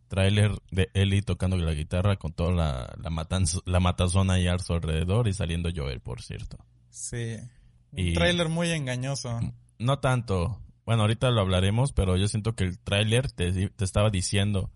[0.08, 4.58] tráiler de Ellie tocando la guitarra con toda la, la, matanza, la matazona ahí a
[4.58, 6.58] su alrededor y saliendo Joel, por cierto.
[6.90, 7.36] Sí.
[7.90, 9.40] Un y tráiler muy engañoso.
[9.78, 10.60] No tanto.
[10.86, 14.70] Bueno, ahorita lo hablaremos, pero yo siento que el tráiler te, te estaba diciendo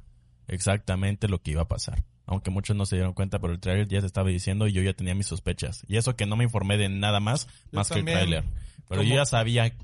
[0.49, 3.89] exactamente lo que iba a pasar aunque muchos no se dieron cuenta, pero el trailer
[3.89, 5.85] ya se estaba diciendo y yo ya tenía mis sospechas.
[5.89, 8.45] Y eso que no me informé de nada más, yo más también, que el trailer.
[8.89, 9.75] Pero yo ya sabía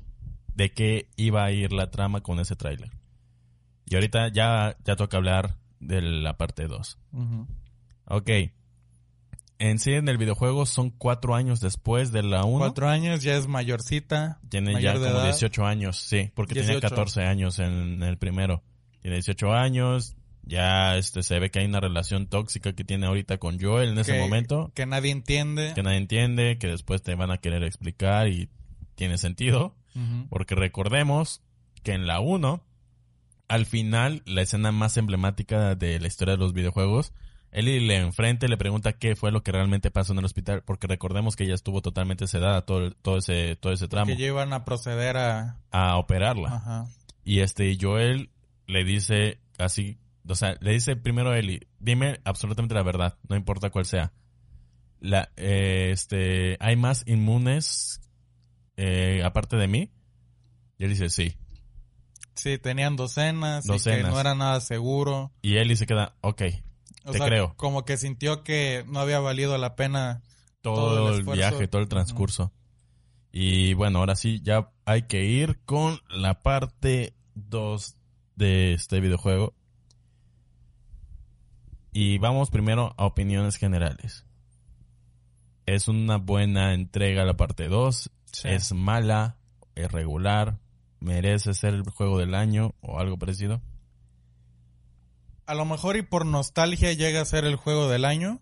[0.55, 2.93] de qué iba a ir la trama con ese tráiler.
[3.87, 6.99] Y ahorita ya, ya toca hablar de la parte 2.
[7.11, 7.47] Uh -huh.
[8.05, 8.31] Ok.
[9.59, 12.59] En sí, en el videojuego son cuatro años después de la 1.
[12.59, 14.39] Cuatro años, ya es mayorcita.
[14.49, 15.25] Tiene mayor ya como edad.
[15.25, 16.81] 18 años, sí, porque 18.
[16.81, 18.63] tenía 14 años en el primero.
[19.01, 23.39] Tiene 18 años, ya este se ve que hay una relación tóxica que tiene ahorita
[23.39, 24.73] con Joel en ese momento.
[24.75, 25.73] Que nadie entiende.
[25.75, 28.49] Que nadie entiende, que después te van a querer explicar y
[28.95, 29.75] tiene sentido.
[29.95, 30.29] Uh -huh.
[30.29, 31.43] Porque recordemos
[31.83, 32.63] que en la 1,
[33.49, 37.13] al final, la escena más emblemática de la historia de los videojuegos,
[37.59, 40.63] Ellie le enfrenta y le pregunta qué fue lo que realmente pasó en el hospital,
[40.63, 44.07] porque recordemos que ella estuvo totalmente sedada todo, todo ese, todo ese tramo.
[44.07, 45.59] Que ya iban a proceder a...
[45.71, 46.49] A operarla.
[46.49, 46.87] Ajá.
[47.25, 48.31] Y este, Joel
[48.67, 53.37] le dice así o sea, le dice primero a Eli, dime absolutamente la verdad, no
[53.37, 54.13] importa cuál sea.
[55.01, 58.01] La, eh, este, ¿hay más inmunes
[58.77, 59.91] eh, aparte de mí?
[60.79, 61.37] Y él dice, sí.
[62.35, 64.01] Sí, tenían docenas, docenas.
[64.01, 65.33] Y que no era nada seguro.
[65.43, 66.43] Y Eli se queda, ok,
[67.07, 67.55] o te sea, creo.
[67.57, 70.23] Como que sintió que no había valido la pena
[70.61, 72.53] todo, todo el, el viaje, todo el transcurso.
[73.33, 77.97] Y bueno, ahora sí, ya hay que ir con la parte 2
[78.35, 79.55] de este videojuego.
[81.93, 84.27] Y vamos primero a opiniones generales.
[85.65, 88.11] Es una buena entrega la parte 2.
[88.33, 88.49] Sí.
[88.49, 89.39] Es mala,
[89.75, 90.59] es regular,
[91.01, 93.61] merece ser el juego del año o algo parecido.
[95.47, 98.41] A lo mejor y por nostalgia llega a ser el juego del año.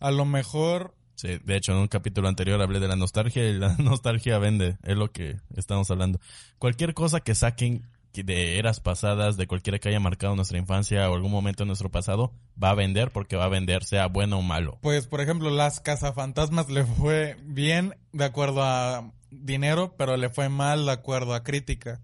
[0.00, 3.52] A lo mejor Sí, de hecho, en un capítulo anterior hablé de la nostalgia y
[3.52, 6.18] la nostalgia vende, es lo que estamos hablando.
[6.58, 11.10] Cualquier cosa que saquen que de eras pasadas, de cualquiera que haya marcado nuestra infancia
[11.10, 14.38] o algún momento en nuestro pasado, va a vender porque va a vender, sea bueno
[14.38, 14.78] o malo.
[14.80, 20.48] Pues, por ejemplo, las cazafantasmas le fue bien de acuerdo a dinero, pero le fue
[20.48, 22.00] mal de acuerdo a crítica.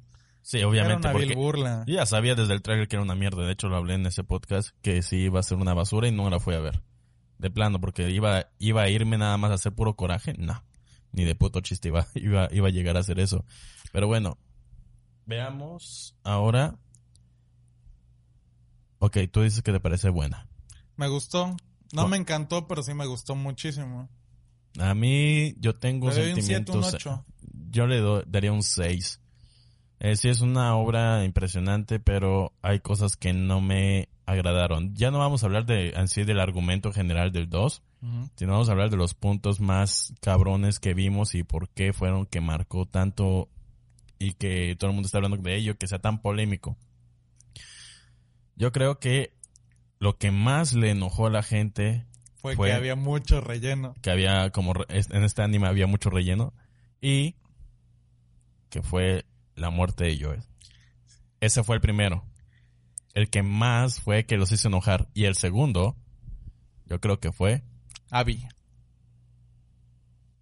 [0.49, 1.83] Sí, obviamente, Era una vil burla.
[1.89, 3.45] yo ya sabía desde el trailer que era una mierda.
[3.45, 6.13] De hecho, lo hablé en ese podcast que sí iba a ser una basura y
[6.13, 6.85] no la fui a ver.
[7.39, 10.35] De plano, porque iba, iba a irme nada más a hacer puro coraje.
[10.39, 10.63] No,
[11.11, 13.45] ni de puto chiste iba, iba, iba a llegar a hacer eso.
[13.91, 14.39] Pero bueno,
[15.25, 16.79] veamos ahora.
[19.01, 20.49] Ok, tú dices que te parece buena.
[20.97, 21.57] Me gustó.
[21.93, 24.09] No me encantó, pero sí me gustó muchísimo.
[24.79, 26.95] A mí, yo tengo Le doy un 7, un sentimientos.
[26.95, 27.25] 8.
[27.71, 29.21] yo le do- daría un 6.
[29.99, 34.95] Eh, sí es una obra impresionante, pero hay cosas que no me agradaron.
[34.95, 37.83] Ya no vamos a hablar de así del argumento general del 2,
[38.37, 42.27] sino vamos a hablar de los puntos más cabrones que vimos y por qué fueron
[42.27, 43.49] que marcó tanto
[44.19, 46.77] y que todo el mundo está hablando de ello, que sea tan polémico.
[48.55, 49.33] Yo creo que
[49.99, 52.05] lo que más le enojó a la gente
[52.37, 53.95] Fue, Fue- que había mucho relleno.
[54.03, 56.53] que había como en este anime había mucho relleno
[57.01, 57.35] y
[58.71, 59.25] que fue
[59.57, 60.43] la muerte de Joel.
[61.41, 62.25] Ese fue el primero.
[63.15, 65.97] El que más fue que los hizo enojar y el segundo
[66.85, 67.63] yo creo que fue
[68.11, 68.47] Abby.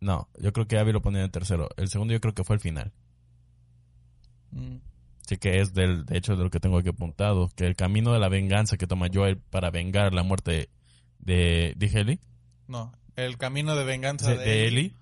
[0.01, 1.69] no, yo creo que Abby lo ponía en el tercero.
[1.77, 2.93] El segundo yo creo que fue el final.
[4.51, 4.77] Mm.
[5.25, 8.13] Así que es del de hecho de lo que tengo aquí apuntado, que el camino
[8.13, 10.69] de la venganza que toma Joel para vengar la muerte
[11.19, 12.21] de dije Ellie,
[12.67, 14.67] No, el camino de venganza de, de, de.
[14.67, 14.95] Ellie,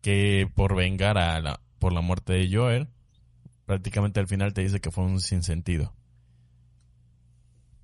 [0.00, 2.88] que por vengar a la, por la muerte de Joel,
[3.68, 5.92] prácticamente al final te dice que fue un sinsentido.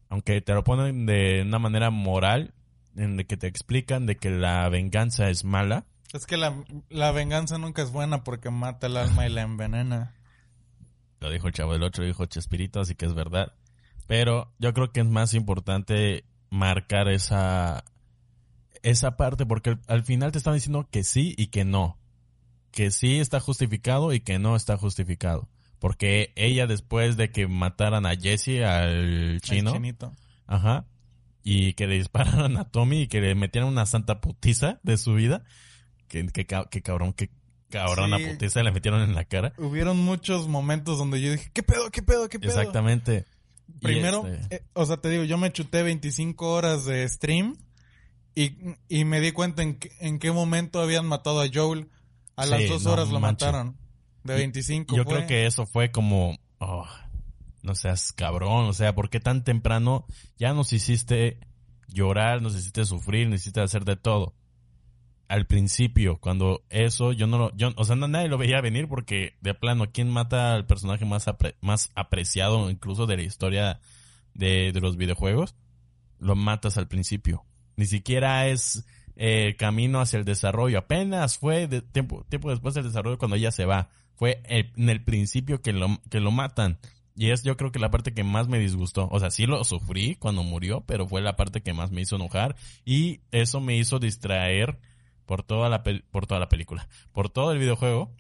[0.09, 2.55] Aunque te lo ponen de una manera moral,
[2.97, 5.85] en de que te explican de que la venganza es mala.
[6.15, 6.55] Es que la,
[6.89, 10.15] la venganza nunca es buena porque mata el alma y la envenena.
[11.21, 13.53] Lo dijo el chavo del 8, lo dijo Chespirito, así que es verdad.
[14.07, 17.85] Pero yo creo que es más importante marcar esa,
[18.83, 21.99] esa parte porque al final te están diciendo que sí y que no.
[22.73, 25.49] Que sí está justificado y que no está justificado.
[25.85, 30.15] Porque ella después de que mataran a Jesse, al chino, El chinito.
[30.47, 30.87] ajá,
[31.43, 35.13] y que le dispararan a Tommy y que le metieran una santa putiza de su
[35.13, 35.45] vida,
[36.09, 37.29] que, que, ca- que cabrón, que
[37.69, 38.25] cabrona Sí.
[38.29, 39.53] putiza le metieron en la cara.
[39.59, 42.51] Hubieron muchos momentos donde yo dije, ¿qué pedo, qué pedo, qué pedo?
[42.59, 43.27] Exactamente.
[43.83, 47.59] Primero, este- eh, o sea, te digo, yo me chuté 25 horas de stream
[48.35, 48.57] y,
[48.89, 51.91] y me di cuenta en, qué- en qué momento habían matado a Joel.
[52.37, 53.77] A las Sí, dos no horas lo mataron.
[54.25, 55.15] De Y- 25 Yo fue.
[55.15, 56.87] creo que eso fue como, oh,
[57.63, 60.07] no seas cabrón, o sea, ¿por qué tan temprano
[60.39, 61.39] ya nos hiciste
[61.89, 64.35] llorar, nos hiciste sufrir, nos hiciste hacer de todo?
[65.27, 68.89] Al principio, cuando eso, yo no lo, yo, o sea, no- nadie lo veía venir
[68.89, 73.81] porque de plano, ¿quién mata al personaje más, apre- más apreciado incluso de la historia
[74.35, 75.55] de, de los videojuegos?
[76.19, 77.45] Lo matas al principio.
[77.77, 80.79] Ni siquiera es eh, camino hacia el desarrollo.
[80.79, 83.89] Apenas fue de tiempo, tiempo después del desarrollo cuando ella se va.
[84.17, 86.79] Fue el- en el principio que lo, que lo matan.
[87.17, 89.09] Y es yo creo que la parte que más me disgustó.
[89.11, 92.17] O sea, sí lo sufrí cuando murió, pero fue la parte que más me hizo
[92.17, 92.57] enojar.
[92.85, 94.79] Y eso me hizo distraer
[95.27, 96.89] por toda la, por toda la película.
[97.13, 98.11] Por todo el videojuego.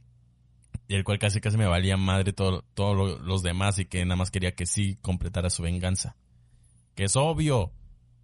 [0.87, 4.05] Y el cual casi casi me valía madre todo- todos lo- los demás y que
[4.05, 6.17] nada más quería que sí completara su venganza.
[6.95, 7.73] Que es obvio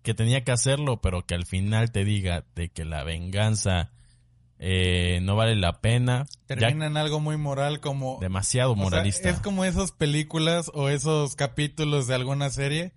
[0.03, 3.91] que tenía que hacerlo, pero que al final te diga de que la venganza
[4.63, 6.27] eh, no vale la pena.
[6.49, 8.19] Ya Termina en algo muy moral como...
[8.21, 9.31] demasiado o sea, moralista.
[9.31, 12.93] es como esas películas o esos capítulos de alguna serie,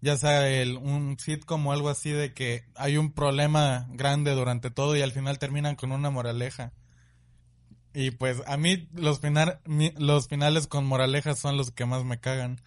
[0.00, 4.70] ya sea el, un sitcom o algo así de que hay un problema grande durante
[4.70, 6.72] todo y al final terminan con una moraleja.
[7.94, 12.04] Y pues a mí los, final, mi- los finales con moralejas son los que más
[12.04, 12.60] me cagan.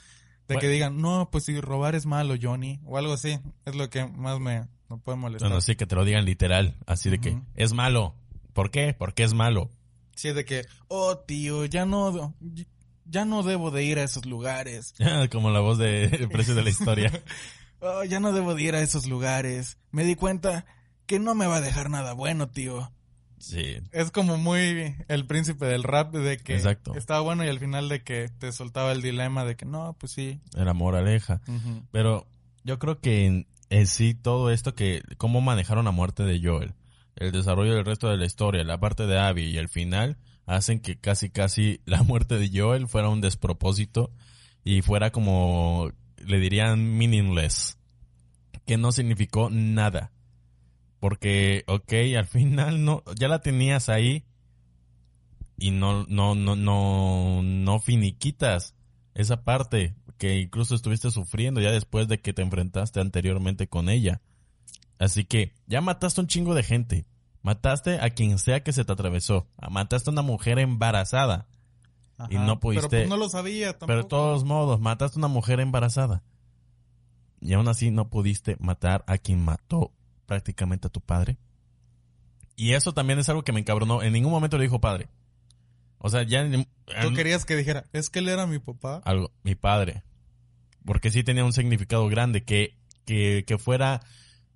[0.47, 3.39] De que digan, no, pues si robar es malo, Johnny, o algo así.
[3.65, 5.49] Es lo que más me, me puede molestar.
[5.49, 8.13] Bueno, sí, que te lo digan literal, así de que es malo.
[8.55, 8.95] ¿Por qué?
[8.97, 9.69] Porque es malo.
[10.15, 12.33] Sí, de que, oh tío, ya no,
[13.03, 14.95] ya no debo de ir a esos lugares.
[15.31, 17.11] Como la voz de el precio de la historia.
[17.81, 19.77] Oh, ya no debo de ir a esos lugares.
[19.91, 20.65] Me di cuenta
[21.05, 22.93] que no me va a dejar nada bueno, tío.
[23.39, 23.77] Sí.
[23.91, 26.95] Es como muy el príncipe del rap de que Exacto.
[26.95, 30.13] estaba bueno y al final de que te soltaba el dilema de que no, pues
[30.13, 30.39] sí.
[30.55, 31.41] Era moraleja.
[31.45, 31.83] Ujú.
[31.91, 32.25] Pero
[32.63, 36.73] yo creo que en, en sí todo esto que, cómo manejaron la muerte de Joel,
[37.15, 40.79] el desarrollo del resto de la historia, la parte de Abby y el final, hacen
[40.79, 44.11] que casi casi la muerte de Joel fuera un despropósito
[44.63, 47.77] y fuera como, le dirían meaningless,
[48.65, 50.11] que no significó nada.
[50.99, 54.23] Porque, ok, al final no, ya la tenías ahí
[55.57, 58.75] y no, no, no, no, no finiquitas
[59.13, 64.21] esa parte que incluso estuviste sufriendo ya después de que te enfrentaste anteriormente con ella.
[64.99, 67.05] Así que ya mataste un chingo de gente.
[67.41, 69.47] Mataste a quien sea que se te atravesó.
[69.69, 71.47] Mataste a una mujer embarazada.
[72.29, 73.87] Y no pudiste- Pero pues no lo sabía tampoco.
[73.87, 76.23] Pero de todos modos, mataste a una mujer embarazada.
[77.41, 79.91] Y aún así no pudiste matar a quien mató
[80.25, 81.37] prácticamente a tu padre.
[82.55, 84.01] Y eso también es algo que me encabronó.
[84.01, 85.09] En ningún momento le dijo padre.
[85.97, 86.39] O sea, ya...
[86.41, 86.67] en-
[87.01, 89.01] Tú querías que dijera, es que él era mi papá.
[89.03, 90.03] algo, mi padre.
[90.85, 94.01] Porque sí tenía un significado grande que, que, que fuera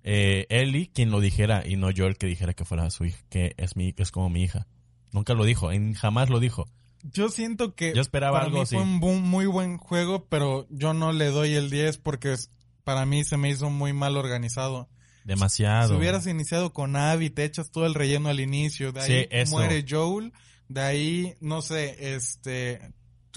[0.02, 3.18] eh, Ellie quien lo dijera y no yo el que dijera que fuera su hija,
[3.28, 4.66] que es mi, que es como mi hija.
[5.12, 6.68] Nunca lo dijo, en- jamás lo dijo.
[7.02, 8.74] Yo siento que Yo esperaba para algo mí así.
[8.76, 12.50] fue un bu- muy buen juego, pero yo no le doy el 10 porque es-
[12.84, 14.88] para mí se me hizo muy mal organizado.
[15.24, 15.88] Demasiado.
[15.90, 19.50] Si hubieras iniciado con Abby, te echas todo el relleno al inicio, de ahí Sí,
[19.52, 20.32] muere Joel,
[20.68, 22.80] de ahí, no sé, este,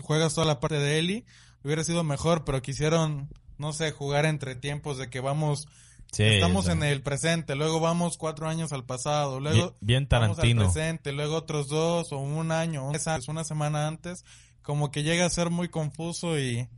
[0.02, 1.26] juegas toda la parte de Ellie,
[1.64, 5.68] hubiera sido mejor, pero quisieron, no sé, jugar entre tiempos de que vamos,
[6.14, 10.30] Sí, estamos en el presente, luego vamos cuatro años al pasado, luego bien, bien vamos
[10.30, 10.72] al Tarantino.
[10.72, 12.90] presente, luego otros dos, o un año,
[13.28, 14.24] una semana antes,
[14.62, 16.70] como que llega a ser muy confuso y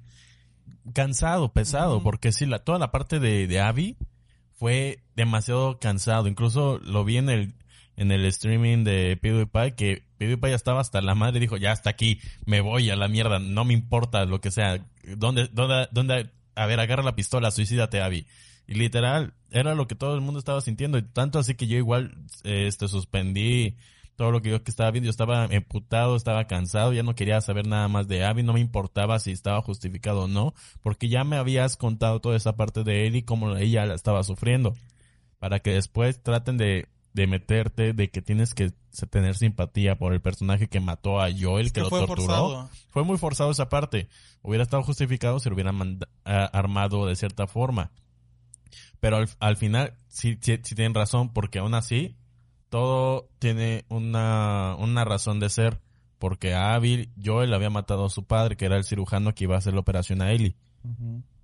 [0.93, 3.97] Cansado, pesado, porque sí, la, toda la parte de, de Abby
[4.53, 6.27] fue demasiado cansado.
[6.27, 7.55] Incluso lo vi en el,
[7.97, 11.71] en el streaming de PewDiePie, que PewDiePie ya estaba hasta la madre y dijo, ya
[11.71, 14.85] hasta aquí, me voy a la mierda, no me importa lo que sea.
[15.17, 18.27] ¿Dónde, dónde, dónde, a ver, agarra la pistola, suicídate, Abby.
[18.67, 20.97] Y literal, era lo que todo el mundo estaba sintiendo.
[20.97, 23.77] Y tanto así que yo igual, eh, este, suspendí
[24.15, 25.05] todo lo que yo que estaba viendo.
[25.05, 28.59] Yo estaba emputado, estaba cansado, ya no quería saber nada más de Abby, no me
[28.59, 33.07] importaba si estaba justificado o no, porque ya me habías contado toda esa parte de
[33.07, 34.73] Ellie, cómo ella la estaba sufriendo.
[35.39, 38.71] Para que después traten de, de meterte, de que tienes que
[39.09, 42.23] tener simpatía por el personaje que mató a Joel, es que, que lo fue torturó.
[42.23, 42.69] forzado.
[42.89, 44.07] Fue muy forzado esa parte.
[44.41, 47.91] Hubiera estado justificado si lo hubieran armado de cierta forma.
[49.05, 52.15] Pero al, al final sí, sí, sí tienen razón, porque aún así
[52.69, 55.79] todo tiene una, una razón de ser.
[56.17, 59.53] Porque a Abby, Joel había matado a su padre, que era el cirujano que iba
[59.53, 60.55] a hacer la operación a Ellie.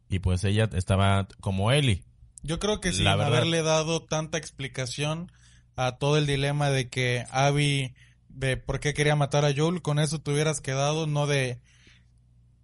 [0.09, 2.03] Y pues ella estaba como Ellie.
[2.41, 3.35] Yo creo que sin La verdad.
[3.35, 5.31] haberle dado tanta explicación
[5.75, 7.93] a todo el dilema de que Abby,
[8.29, 11.61] de por qué quería matar a Joel, con eso te hubieras quedado, no de,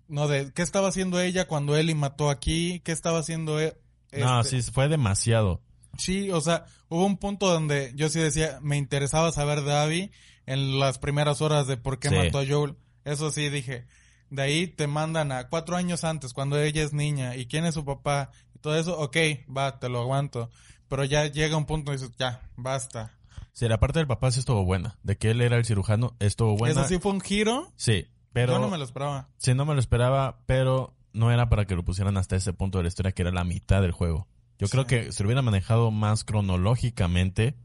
[0.07, 2.79] no de, ¿qué estaba haciendo ella cuando Ellie mató aquí?
[2.79, 3.77] ¿Qué estaba haciendo e-
[4.11, 4.61] No, este?
[4.61, 5.61] sí, fue demasiado.
[5.97, 10.11] Sí, o sea, hubo un punto donde yo sí decía, me interesaba saber de Abby
[10.45, 12.15] en las primeras horas de por qué Sí.
[12.15, 12.75] mató a Joel.
[13.03, 13.85] Eso sí dije.
[14.29, 17.73] De ahí te mandan a cuatro años antes, cuando ella es niña, y quién es
[17.75, 19.15] su papá, y todo eso, ok,
[19.55, 20.49] va, te lo aguanto.
[20.89, 23.13] Pero ya llega un punto y dices, ya, basta.
[23.53, 24.97] Sí, la parte del papá sí estuvo buena.
[25.03, 26.81] De que él era el cirujano, estuvo buena.
[26.81, 28.53] Eso sí fue un giro, Sí, pero...
[28.53, 29.29] yo no me lo esperaba.
[29.37, 32.77] Sí, no me lo esperaba, pero no era para que lo pusieran hasta ese punto
[32.77, 34.27] de la historia, que era la mitad del juego.
[34.59, 37.55] Yo creo que se hubiera manejado más cronológicamente,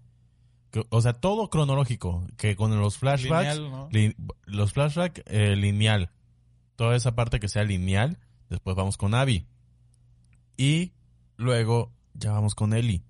[0.70, 3.88] que- o sea, todo cronológico, que con los flashbacks, Lineal, ¿no?
[3.90, 6.10] li- los flashbacks eh, lineal,
[6.76, 8.18] toda esa parte que sea lineal,
[8.50, 9.46] después vamos con Abby.
[10.56, 10.92] Y
[11.36, 13.02] luego ya vamos con Ellie.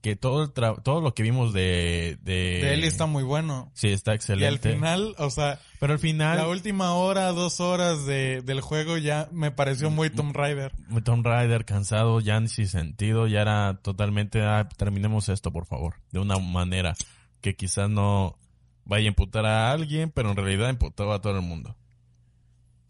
[0.00, 2.18] Que todo, el tra- todo lo que vimos de...
[2.22, 2.32] De,
[2.62, 3.70] De Ellie está muy bueno.
[3.74, 4.72] Sí, está Y al excelente.
[4.74, 6.36] final, o sea, pero al final...
[6.36, 10.72] la última hora, dos horas de, del juego ya me pareció muy Tomb Raider.
[11.02, 15.96] Tomb Raider cansado, ya ni sin sentido, ya era totalmente, ah, terminemos esto por favor,
[16.12, 16.94] de una manera
[17.40, 18.38] que quizás no
[18.84, 21.76] vaya a imputar a alguien, pero en realidad imputaba a todo el mundo.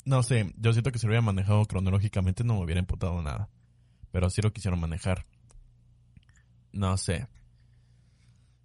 [0.05, 3.49] No sé, yo siento que si lo hubiera manejado cronológicamente no me hubiera imputado nada,
[4.11, 5.25] pero así lo quisieron manejar.
[6.73, 7.29] No sé.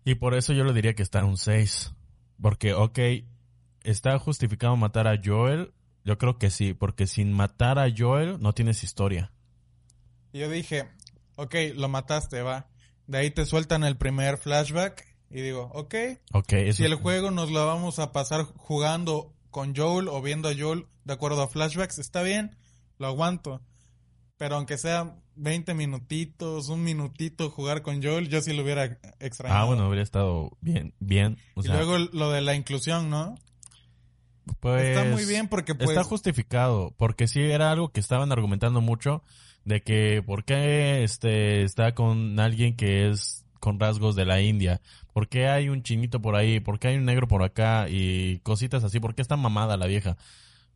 [0.06, 1.94] Y por eso yo le diría que está en un 6.
[2.42, 3.00] Porque, ok,
[3.84, 5.74] ¿está justificado matar a Joel?
[6.04, 9.32] Yo creo que sí, porque sin matar a Joel no tienes historia.
[10.34, 10.90] Yo dije,
[11.36, 12.68] ok, lo mataste, va.
[13.08, 15.96] De ahí te sueltan el primer flashback y digo, ok,
[16.34, 20.50] Ok, eso si el juego nos lo vamos a pasar jugando con Joel o viendo
[20.50, 22.58] a Joel de acuerdo a flashbacks, está bien,
[22.98, 23.62] lo aguanto.
[24.38, 29.62] Pero aunque sea 20 minutitos, un minutito jugar con Joel, yo sí lo hubiera extrañado.
[29.62, 31.38] Ah, bueno, habría estado bien, bien.
[31.56, 33.36] O y sea, luego lo de la inclusión, ¿no?
[34.60, 35.90] pues, Está muy bien porque pues...
[35.90, 39.24] está justificado, porque sí era algo que estaban argumentando mucho
[39.66, 44.82] de que por qué este está con alguien que es con rasgos de la India,
[45.14, 48.40] por qué hay un chinito por ahí, por qué hay un negro por acá y
[48.40, 50.18] cositas así, por qué está mamada la vieja.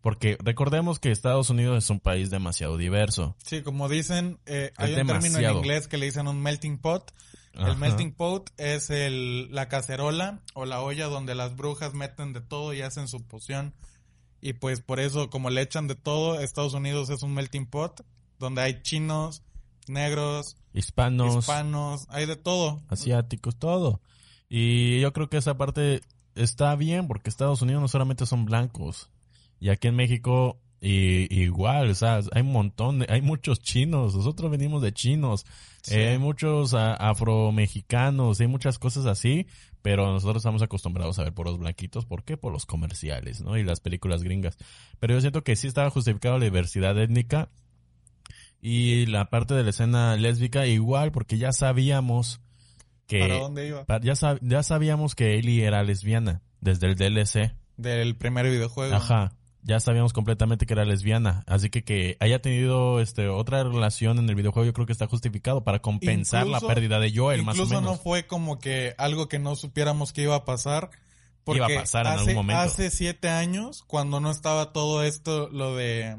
[0.02, 3.36] Porque recordemos que Estados Unidos es un país demasiado diverso.
[3.44, 5.58] Sí, como dicen, eh, hay un término en demasiado.
[5.58, 7.12] inglés que le dicen un melting pot.
[7.56, 7.72] Ajá.
[7.72, 12.42] El melting pot es el, la cacerola o la olla donde las brujas meten de
[12.42, 13.74] todo y hacen su poción.
[14.40, 18.06] Y pues por eso, como le echan de todo, Estados Unidos es un melting pot
[18.40, 19.42] donde hay chinos,
[19.88, 22.82] negros, Hispanos, hispanos, hay de todo.
[22.88, 24.02] asiáticos, todo.
[24.48, 26.02] Y yo creo que esa parte
[26.36, 29.10] está bien porque Estados Unidos no solamente son blancos.
[29.60, 34.16] Y aquí en México y, igual, o sea, hay un montón, de, hay muchos chinos,
[34.16, 35.46] nosotros venimos de chinos,
[35.82, 35.96] Sí.
[35.96, 39.48] Eh, hay muchos afromexicanos, hay muchas cosas así,
[39.82, 42.36] pero nosotros estamos acostumbrados a ver por los blanquitos, ¿por qué?
[42.38, 43.58] Por los comerciales, ¿no?
[43.58, 44.58] Y las películas gringas.
[45.00, 47.50] Pero yo siento que sí estaba justificado la diversidad étnica
[48.62, 52.42] y la parte de la escena lésbica igual, porque ya sabíamos
[53.08, 53.20] que...
[53.20, 53.86] ¿Para dónde iba?
[54.02, 57.54] Ya, sab- ya sabíamos que Ellie era lesbiana desde el DLC.
[57.78, 58.94] Del primer videojuego.
[58.96, 59.32] Ajá.
[59.64, 61.44] Ya sabíamos completamente que era lesbiana.
[61.48, 65.08] Así que que haya tenido este otra relación en el videojuego yo creo que está
[65.08, 67.98] justificado para compensar Incluso- la pérdida de Joel, más o Incluso menos.
[67.98, 70.90] no fue como que algo que no supiéramos que iba a pasar.
[71.44, 72.62] Porque Iba a pasar en hace, algún momento.
[72.62, 76.18] hace siete años, cuando no estaba todo esto, lo de...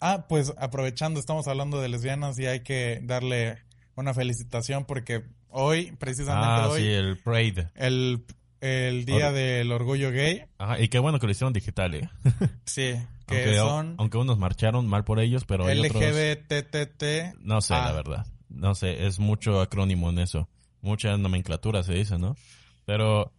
[0.00, 3.58] Ah, pues aprovechando, estamos hablando de lesbianas y hay que darle
[3.96, 7.68] una felicitación porque hoy, precisamente ah, hoy, sí, el Parade.
[7.74, 8.24] el,
[8.64, 12.08] el Día Or- del Orgullo Gay, Ajá, y qué bueno que lo hicieron digital, ¿eh?
[12.64, 12.94] sí,
[13.26, 16.02] que aunque, son aunque unos marcharon mal por ellos, pero hay otros...
[17.40, 17.84] No sé, Ah.
[17.86, 18.26] la verdad.
[18.48, 20.48] No sé, es mucho acrónimo en eso.
[20.80, 22.36] Mucha nomenclatura se dice, ¿no?
[22.84, 23.32] Pero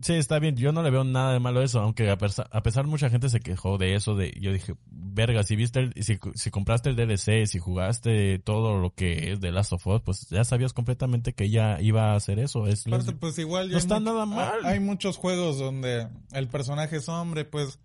[0.00, 0.56] sí, está bien.
[0.56, 3.10] Yo no le veo nada de malo a eso, aunque a, pesar, a pesar mucha
[3.10, 4.14] gente se quejó de eso.
[4.14, 8.78] De, yo dije, verga, si viste, el- si, si compraste el DLC, si jugaste todo
[8.80, 12.16] lo que es de Last of Us, pues ya sabías completamente que ella iba a
[12.16, 12.66] hacer eso.
[12.66, 14.64] Es Aparte, pues igual ya No está mucho- nada mal.
[14.64, 17.78] Hay muchos juegos donde el personaje es hombre, pues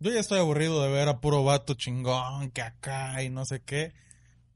[0.00, 3.60] yo ya estoy aburrido de ver a puro vato chingón que acá y no sé
[3.64, 3.92] qué.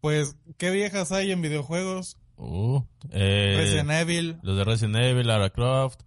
[0.01, 2.17] Pues, ¿qué viejas hay en videojuegos?
[2.37, 2.81] Uh,
[3.11, 4.39] eh, Resident Evil.
[4.43, 6.01] los de Resident Evil, Lara Croft,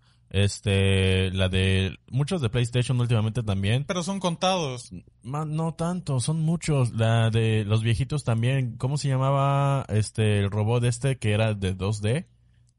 [0.43, 3.86] este, la de muchos de PlayStation últimamente también.
[3.86, 4.91] Pero son contados.
[5.23, 6.91] No tanto, son muchos.
[6.93, 8.75] La de los viejitos también.
[8.77, 12.25] ¿Cómo se llamaba este el robot este que era de 2D?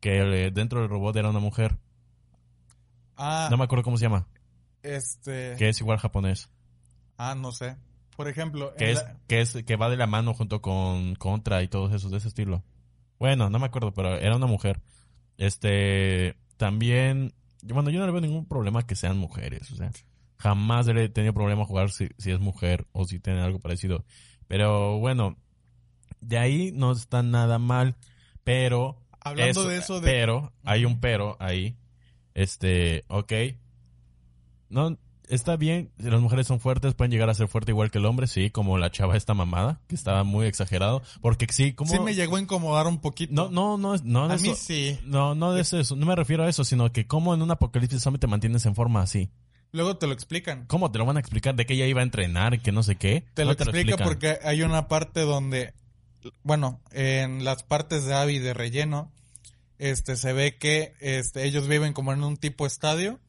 [0.01, 1.79] Que eh, dentro del robot era una mujer.
[3.17, 4.27] Ah, No me acuerdo cómo se llama.
[4.83, 5.55] este.
[5.57, 6.51] Que es igual japonés.
[7.17, 7.77] Ah, no sé.
[8.17, 11.63] Por ejemplo, Que es, la- que es, que va de la mano junto con Contra
[11.63, 12.63] y todos esos de ese estilo.
[13.19, 14.81] Bueno, no me acuerdo, pero era una mujer.
[15.39, 17.33] Este, también,
[17.73, 19.91] bueno, yo no le veo ningún problema que sean mujeres, o sea,
[20.39, 24.05] jamás le he tenido problema jugar si, si es mujer o si tiene algo parecido.
[24.49, 25.37] Pero bueno,
[26.21, 27.97] de ahí no está nada mal,
[28.45, 31.77] pero hablando de eso de pero, hay un pero ahí.
[32.35, 33.33] Este, ok.
[34.69, 34.99] No,
[35.29, 38.07] está bien, si las mujeres son fuertes, pueden llegar a ser fuerte igual que el
[38.07, 41.03] hombre, sí, como la chava esta mamada, que estaba muy exagerado.
[41.21, 41.91] Porque sí, como...
[41.93, 43.33] sí me llegó a incomodar un poquito.
[43.33, 44.63] No, no, no, no de a mí eso.
[44.63, 44.99] sí.
[45.05, 48.03] No, no de eso, no me refiero a eso, sino que como en un apocalipsis
[48.03, 49.31] zombie te mantienes en forma así.
[49.73, 50.65] Luego te lo explican.
[50.67, 52.97] ¿Cómo te lo van a explicar de que ella iba a entrenar, que no sé
[52.97, 53.25] qué?
[53.35, 54.07] Te No lo explica explican.
[54.07, 55.75] porque hay una parte donde,
[56.43, 59.13] bueno, en las partes de Abby de relleno,
[59.79, 63.21] este, se ve que, este, ellos viven como en un tipo estadio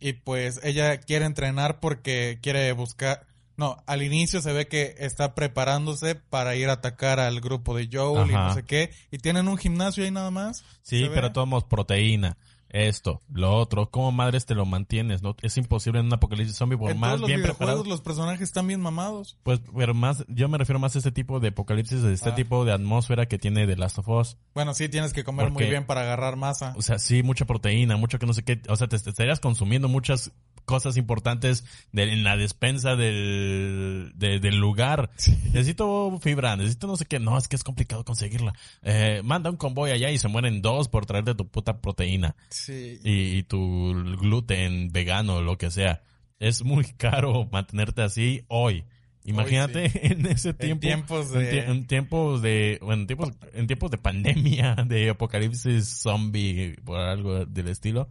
[0.00, 3.26] y pues ella quiere entrenar porque quiere buscar,
[3.56, 7.88] no, al inicio se ve que está preparándose para ir a atacar al grupo de
[7.90, 10.64] Joel y no sé qué, y tienen un gimnasio ahí nada más.
[10.82, 12.36] Sí, pero tomamos proteína,
[12.74, 13.88] esto, lo otro.
[13.90, 15.22] ¿Cómo madres te lo mantienes?
[15.22, 17.84] No, es imposible en un apocalipsis zombie por en más todos los bien preparado.
[17.84, 19.38] los personajes están bien mamados.
[19.44, 22.34] Pues, pero más, yo me refiero más a este tipo de apocalipsis, de este Ah.
[22.34, 24.36] tipo de atmósfera que tiene The Last of Us.
[24.54, 26.74] Bueno, sí tienes que comer Porque- muy bien para agarrar masa.
[26.76, 28.60] O sea, sí, mucha proteína, mucho que no sé qué.
[28.68, 30.32] O sea, te, te estarías consumiendo muchas
[30.64, 35.10] cosas importantes de- en la despensa del, de- del lugar.
[35.52, 37.18] Necesito fibra, necesito no sé qué.
[37.20, 38.54] No, es que es complicado conseguirla.
[38.82, 42.36] Eh, manda un convoy allá y se mueren dos por traerte tu puta proteína.
[42.50, 42.98] Sí.
[43.04, 46.02] Y, y tu gluten vegano, lo que sea.
[46.38, 48.84] Es muy caro mantenerte así hoy.
[49.26, 50.80] Imagínate en ese tiempo.
[50.82, 56.76] tiempos de- en tiempos de, bueno, en tiempos, en tiempos de pandemia, de apocalipsis zombie,
[56.84, 58.08] por algo del estilo.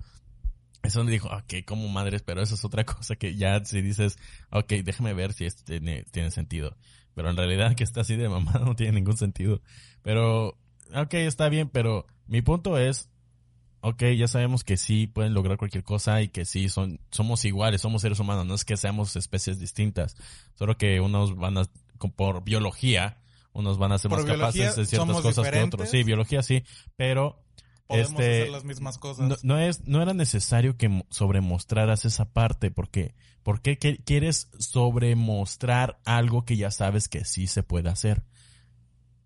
[0.84, 4.18] Eso donde dijo, ok, como madres, pero eso es otra cosa que ya si dices,
[4.52, 6.76] ok, déjame ver si esto tiene, tiene sentido.
[7.16, 9.62] pero en realidad que está así de mamada no tiene ningún sentido.
[10.02, 10.60] Pero,
[10.94, 13.10] ok, está bien, pero mi punto es,
[13.80, 17.82] ok, ya sabemos que sí pueden lograr cualquier cosa y que sí son, somos iguales,
[17.82, 20.18] somos seres humanos, no es que seamos especies distintas,
[20.56, 21.64] solo que unos van a,
[22.16, 23.22] por biología,
[23.54, 25.90] unos van a ser Por más capaces de ciertas cosas que otros.
[25.90, 26.64] Sí, biología sí,
[26.96, 27.43] pero
[27.94, 29.28] Podemos este, hacer las mismas cosas.
[29.30, 34.50] no, no es, no era necesario que mo- sobremostraras esa parte, porque, ¿por qué quieres
[34.60, 38.24] sobremostrar algo que ya sabes que sí se puede hacer?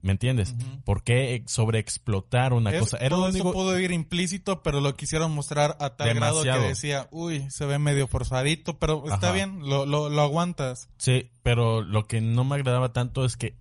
[0.02, 0.52] ¿Me entiendes?
[0.58, 0.82] Ujú.
[0.84, 2.98] ¿Por qué sobreexplotar una Es- cosa?
[2.98, 6.44] Era todo lo eso único- pudo ir implícito, pero lo quisieron mostrar a tal grado
[6.44, 9.32] que decía, uy, se ve medio forzadito, pero está Ajá.
[9.34, 10.90] bien, lo, lo, lo aguantas.
[10.98, 13.58] Sí, pero lo que no me agradaba tanto es que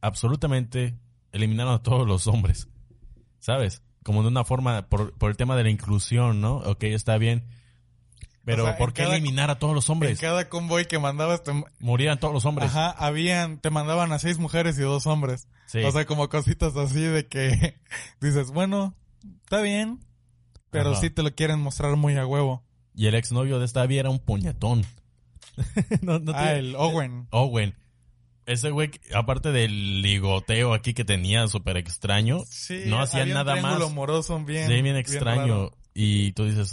[0.00, 0.98] absolutamente
[1.32, 2.68] eliminaron a todos los hombres.
[3.38, 3.82] ¿Sabes?
[4.04, 6.58] Como de una forma, por, por el tema de la inclusión, ¿no?
[6.58, 7.44] Ok, está bien.
[8.44, 10.20] Pero O sea, ¿por en qué cada- eliminar a todos los En hombres?
[10.20, 12.68] cada convoy que mandabas, te, Murieran todos los hombres.
[12.70, 15.48] ajá, habían, te mandaban a seis mujeres y dos hombres.
[15.66, 15.82] Sí.
[15.82, 17.80] O sea, como cositas así de que
[18.20, 18.94] dices, bueno,
[19.44, 20.00] está bien,
[20.70, 21.00] pero Ajá.
[21.00, 22.62] sí te lo quieren mostrar muy a huevo.
[22.94, 24.84] Y el exnovio de esta Abby era un puñetón.
[26.02, 27.26] no, no ah, el Owen.
[27.30, 27.74] Owen.
[28.46, 33.80] Ese güey, aparte del ligoteo aquí que tenía súper extraño, Sí, no hacía nada más.
[33.82, 35.70] amoroso bien, Sí, bien extraño.
[35.94, 36.70] y tú dices,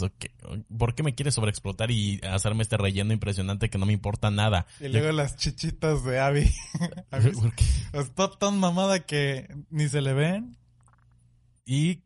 [0.76, 4.66] ¿por qué me quieres sobreexplotar y hacerme este relleno impresionante que no me importa nada?
[4.80, 6.50] Y luego las chichitas de Abby.
[7.92, 10.56] Está tan mamada que ni se le ven.
[11.64, 12.00] Y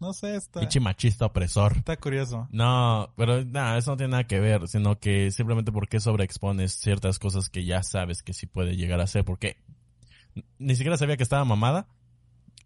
[0.00, 1.76] No sé, está, pinche machista opresor.
[1.76, 2.48] está curioso.
[2.50, 7.18] No, pero nada, eso no tiene nada que ver, sino que simplemente porque sobreexpones ciertas
[7.18, 9.58] cosas que ya sabes que sí puede llegar a ser, porque
[10.58, 11.86] ni siquiera sabía que estaba mamada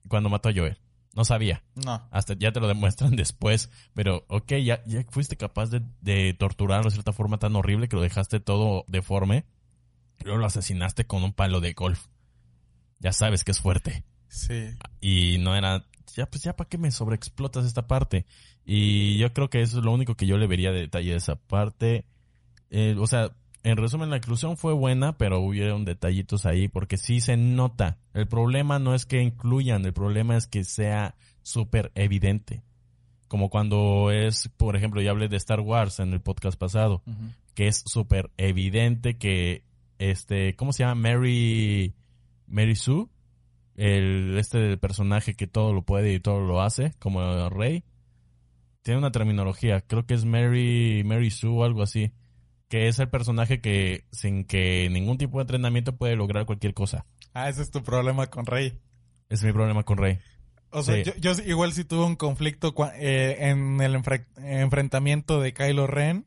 [0.09, 0.79] cuando mató a Joel.
[1.15, 1.63] No sabía.
[1.77, 2.07] No.
[2.11, 3.71] Hasta ya te lo demuestran después.
[3.95, 7.97] Pero, ok, ya, ya fuiste capaz de, de torturarlo de cierta forma tan horrible que
[7.97, 9.45] lo dejaste todo deforme.
[10.25, 12.07] Luego lo asesinaste con un palo de golf.
[12.99, 14.05] Ya sabes que es fuerte.
[14.29, 14.71] Sí.
[15.01, 18.27] Y no era, ya pues ya para qué me sobreexplotas esta parte.
[18.65, 21.17] Y yo creo que eso es lo único que yo le vería de detalle de
[21.17, 22.05] esa parte.
[22.71, 23.31] Eh, o sea,
[23.65, 27.99] en resumen, la inclusión fue buena, pero hubieron detallitos ahí porque sí se nota.
[28.13, 32.63] El problema no es que incluyan, el problema es que sea súper evidente.
[33.27, 37.03] Como cuando es, por ejemplo, ya hablé de Star Wars en el podcast pasado,
[37.55, 39.65] que es súper evidente que
[39.99, 41.09] este, ¿cómo se llama?
[41.11, 41.95] Mary,
[42.47, 43.07] Mary Sue,
[43.77, 47.85] el este del personaje que todo lo puede y todo lo hace, como Rey,
[48.83, 52.13] tiene una terminología, creo que es Mary, Mary Sue o algo así,
[52.69, 57.07] que es el personaje que sin que ningún tipo de entrenamiento puede lograr cualquier cosa.
[57.33, 58.79] Ah, ese es tu problema con Rey.
[59.29, 60.19] Es mi problema con Rey.
[60.71, 61.13] O sea, Sí.
[61.19, 66.27] yo, yo igual sí tuve un conflicto eh, en el enfre- enfrentamiento de Kylo Ren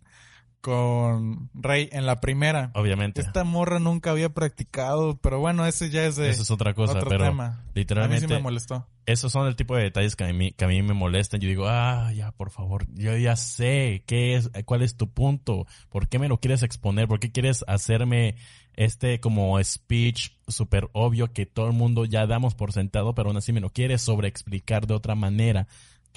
[0.67, 2.71] con Rey en la primera.
[2.75, 3.21] Obviamente.
[3.21, 6.97] Esta morra nunca había practicado, pero bueno, ese ya es de Eso es otra cosa,
[6.97, 7.45] otro pero tema.
[7.45, 8.85] A mí sí literalmente me molestó.
[9.05, 11.39] esos son el tipo de detalles que a mí, que a mí me molestan.
[11.39, 15.65] Yo digo, ah, ya, por favor, yo ya sé qué es, cuál es tu punto,
[15.87, 18.35] por qué me lo quieres exponer, por qué quieres hacerme
[18.73, 23.37] este como speech súper obvio que todo el mundo ya damos por sentado, pero aún
[23.37, 25.65] así me lo quieres sobreexplicar de otra manera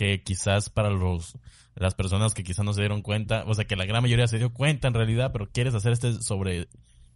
[0.00, 1.36] que quizás para los
[1.74, 4.38] las personas que quizás no se dieron cuenta, o sea que la gran mayoría se
[4.38, 6.68] dio cuenta en realidad, pero quieres hacer este sobre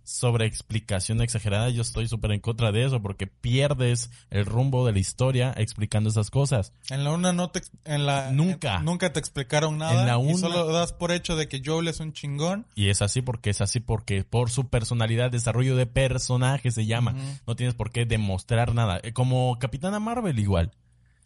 [0.07, 4.93] sobre explicación exagerada, yo estoy súper en contra de eso porque pierdes el rumbo de
[4.93, 6.75] la historia explicando esas cosas.
[6.91, 8.77] En la una no te, en la, Nunca.
[8.81, 9.99] en- nunca te explicaron nada.
[10.03, 12.67] En la Y una- solo das por hecho de que Joel es un chingón.
[12.75, 17.15] Y es así porque es así porque por su personalidad, desarrollo de personaje se llama.
[17.47, 19.01] No tienes por qué demostrar nada.
[19.03, 20.71] Eh, Como Capitana Marvel igual.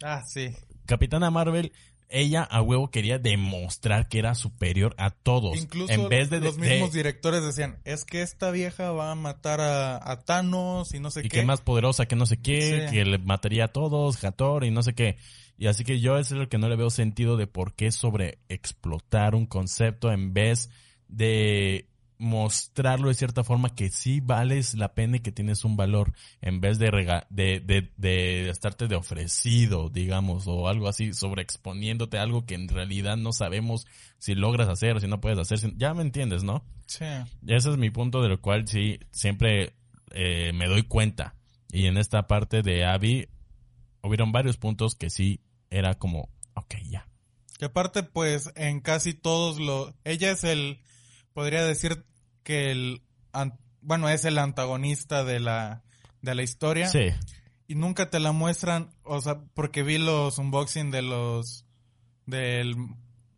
[0.04, 0.54] Ah, sí.
[0.88, 1.72] Capitana Marvel,
[2.08, 5.58] ella a huevo quería demostrar que era superior a todos.
[5.58, 9.14] Incluso en vez de, los de- mismos directores decían, es que esta vieja va a
[9.14, 11.40] matar a, a Thanos y no sé y qué.
[11.40, 12.94] que más poderosa que no sé qué, Sí.
[12.96, 15.16] que le mataría a todos, Hathor y no sé qué.
[15.58, 18.38] Y así que yo es lo que no le veo sentido de por qué sobre
[18.48, 20.70] explotar un concepto en vez
[21.08, 21.88] de
[22.18, 26.60] mostrarlo de cierta forma que sí vales la pena y que tienes un valor en
[26.60, 32.22] vez de rega de, de, de estarte de ofrecido, digamos, o algo así, sobreexponiéndote a
[32.22, 33.86] algo que en realidad no sabemos
[34.18, 35.58] si logras hacer o si no puedes hacer.
[35.76, 36.64] Ya me entiendes, ¿no?
[36.86, 37.04] Sí.
[37.46, 39.74] Ese es mi punto de lo cual sí siempre
[40.10, 41.34] eh, me doy cuenta.
[41.70, 43.28] Y en esta parte de Abby
[44.02, 45.40] hubieron varios puntos que sí
[45.70, 47.06] era como, ok, ya.
[47.58, 49.94] Que aparte, pues, en casi todos los...
[50.04, 50.80] Ella es el...
[51.38, 52.04] Podría decir
[52.42, 53.00] que el...
[53.80, 55.84] Bueno, es el antagonista de la,
[56.20, 56.88] de la historia.
[56.88, 57.10] Sí,
[57.68, 61.64] Y nunca te la muestran, o sea, porque vi los unboxing de los...
[62.26, 62.74] Del...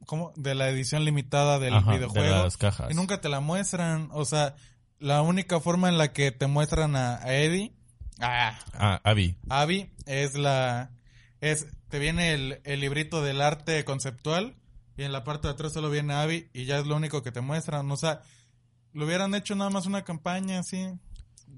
[0.06, 0.32] ¿Cómo?
[0.34, 2.42] De la edición limitada del ajá, de videojuego.
[2.44, 2.90] las cajas.
[2.90, 4.54] Y nunca te la muestran, o sea,
[4.98, 7.74] la única forma en la que te muestran a, a Eddie,
[8.18, 9.36] a Ah, Abby.
[9.50, 10.90] Abby, es la,
[11.42, 14.56] es, te viene el, el librito del arte conceptual
[15.00, 17.32] y en la parte de atrás solo viene Abby y ya es lo único que
[17.32, 17.90] te muestran.
[17.90, 18.20] O sea,
[18.92, 20.88] lo hubieran hecho nada más una campaña así.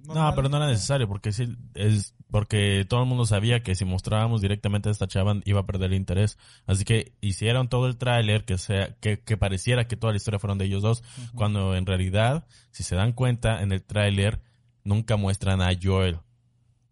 [0.05, 3.85] No, pero no era necesario porque sí, es porque todo el mundo sabía que si
[3.85, 6.39] mostrábamos directamente a esta chava iba a perder el interés.
[6.67, 10.39] Así que hicieron todo el tráiler que sea que, que pareciera que toda la historia
[10.39, 11.03] fueron de ellos dos,
[11.35, 14.41] cuando en realidad, si se dan cuenta en el tráiler
[14.85, 16.21] nunca muestran a Joel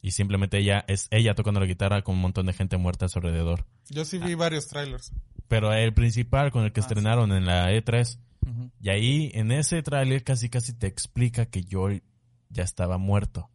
[0.02, 3.08] y simplemente ella es ella tocando la guitarra con un montón de gente muerta a
[3.08, 3.66] su alrededor.
[3.88, 4.26] Yo sí Ah.
[4.26, 5.12] vi varios trailers.
[5.50, 6.86] Pero el principal con el que Ah, sí.
[6.88, 8.70] estrenaron en la E3 Ujú.
[8.80, 12.02] y ahí en ese tráiler casi casi te explica que Joel
[12.48, 13.50] ya estaba muerto.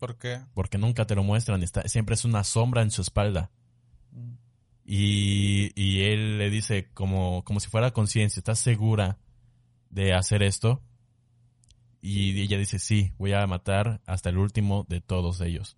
[0.00, 0.40] ¿Por qué?
[0.54, 3.50] porque nunca te lo muestran, está, siempre es una sombra en su espalda.
[4.12, 4.32] Mm.
[4.84, 9.18] Y, y él le dice como, como si fuera conciencia, ¿estás segura
[9.90, 10.82] de hacer esto?
[12.02, 15.76] Y ella dice, sí, voy a matar hasta el último de todos ellos.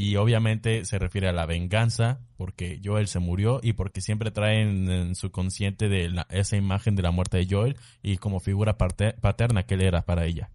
[0.00, 4.88] Y obviamente se refiere a la venganza, porque Joel se murió y porque siempre traen
[4.88, 8.78] en su consciente de la- esa imagen de la muerte de Joel y como figura
[8.78, 10.52] paterna que él era para ella.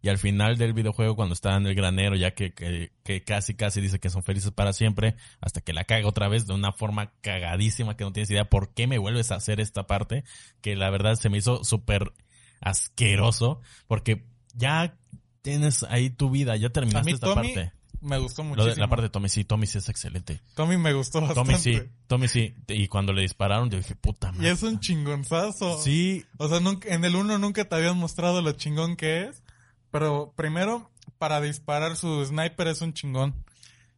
[0.00, 3.56] Y al final del videojuego, cuando está en el granero, ya que, que, que casi
[3.56, 6.72] casi dice que son felices para siempre, hasta que la caga otra vez de una
[6.72, 10.24] forma cagadísima que no tienes idea por qué me vuelves a hacer esta parte,
[10.62, 12.14] que la verdad se me hizo súper
[12.62, 14.96] asqueroso, porque ya
[15.42, 17.83] tienes ahí tu vida, ya A terminaste mí esta Tommy parte.
[18.04, 18.74] Me gustó Lo muchísimo.
[18.74, 20.40] de- la parte de Tommy sí, Tommy sí es excelente.
[20.54, 21.52] Tommy me gustó bastante.
[21.52, 22.54] Tommy sí, Tommy sí.
[22.68, 24.50] Y cuando le dispararon, yo dije, puta Y madre.
[24.50, 25.80] es un chingonzazo.
[25.82, 29.42] Sí, O sea, nunca, en el uno nunca te habían mostrado lo chingón que es.
[29.90, 33.34] Pero primero, para disparar su sniper es un chingón.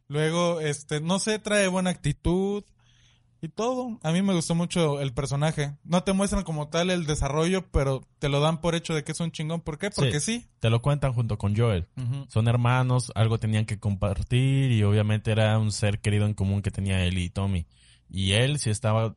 [0.07, 2.63] Luego, este, no sé, trae buena actitud
[3.41, 3.99] y todo.
[4.03, 5.75] A mí me gustó mucho el personaje.
[5.83, 9.11] No te muestran como tal el desarrollo, pero te lo dan por hecho de que
[9.11, 9.61] es un chingón.
[9.61, 9.89] ¿Por qué?
[9.91, 10.47] Porque sí.
[10.59, 11.87] te lo cuentan junto con Joel.
[12.29, 16.71] Son hermanos, algo tenían que compartir y obviamente era un ser querido en común que
[16.71, 17.67] tenía él y Tommy.
[18.09, 19.15] Y él sí estaba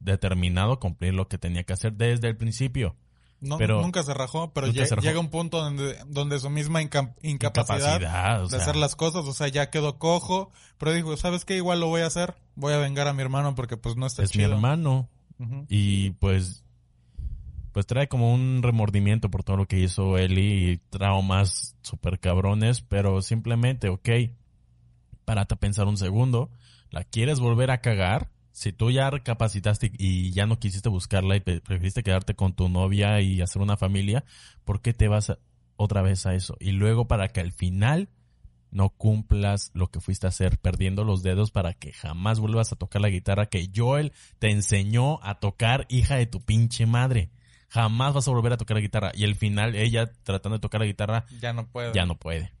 [0.00, 2.96] determinado a cumplir lo que tenía que hacer desde el principio.
[3.40, 5.06] No, Pero- nunca se rajó, pero Nunca lle- se rajó.
[5.06, 9.26] llega un punto donde, donde su misma inca- incapacidad, Incapacidad, o de hacer las cosas,
[9.26, 11.56] o sea, ya quedó cojo, pero dijo, ¿sabes qué?
[11.56, 14.24] Igual lo voy a hacer, voy a vengar a mi hermano porque pues no está
[14.24, 14.54] es mi chido.
[14.54, 15.08] hermano.
[15.38, 15.66] Ujú.
[15.68, 16.64] Y pues,
[17.72, 22.80] pues trae como un remordimiento por todo lo que hizo Eli y traumas super cabrones,
[22.80, 24.08] pero simplemente, ok,
[25.24, 26.50] párate a pensar un segundo,
[26.90, 28.30] ¿la quieres volver a cagar?
[28.58, 32.68] Si tú ya recapacitaste y ya no quisiste buscarla y pre- preferiste quedarte con tu
[32.68, 34.24] novia y hacer una familia,
[34.64, 35.32] ¿por qué te vas
[35.76, 36.56] otra vez a eso?
[36.58, 38.08] Y luego para que al final
[38.72, 42.76] no cumplas lo que fuiste a hacer, perdiendo los dedos para que jamás vuelvas a
[42.76, 47.30] tocar la guitarra que Joel te enseñó a tocar, hija de tu pinche madre.
[47.68, 49.12] Jamás vas a volver a tocar la guitarra.
[49.14, 51.92] Y al final ella tratando de tocar la guitarra Ya no puedo.
[51.92, 52.52] ya no puede.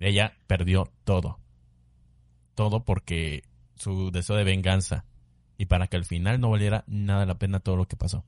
[0.00, 1.38] Ella perdió todo.
[2.54, 3.44] Todo porque
[3.76, 5.06] su deseo de venganza.
[5.56, 8.24] Y para que al final no valiera nada la pena todo lo que pasó.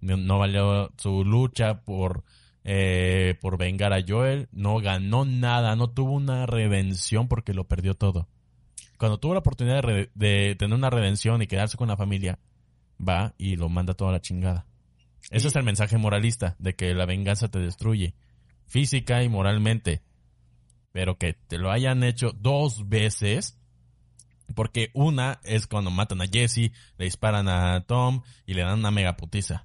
[0.00, 2.24] No, no valió su lucha por,
[2.64, 4.48] eh, por vengar a Joel.
[4.52, 5.76] No ganó nada.
[5.76, 8.28] No tuvo una redención porque lo perdió todo.
[8.98, 12.38] Cuando tuvo la oportunidad de, de tener una redención y quedarse con la familia,
[12.96, 14.66] va y lo manda toda la chingada.
[15.30, 18.14] Ese es el mensaje moralista, de que la venganza te destruye,
[18.66, 20.02] física y moralmente.
[20.92, 23.58] Pero que te lo hayan hecho dos veces,
[24.54, 28.90] porque una es cuando matan a Jesse, le disparan a Tom y le dan una
[28.90, 29.64] mega putiza.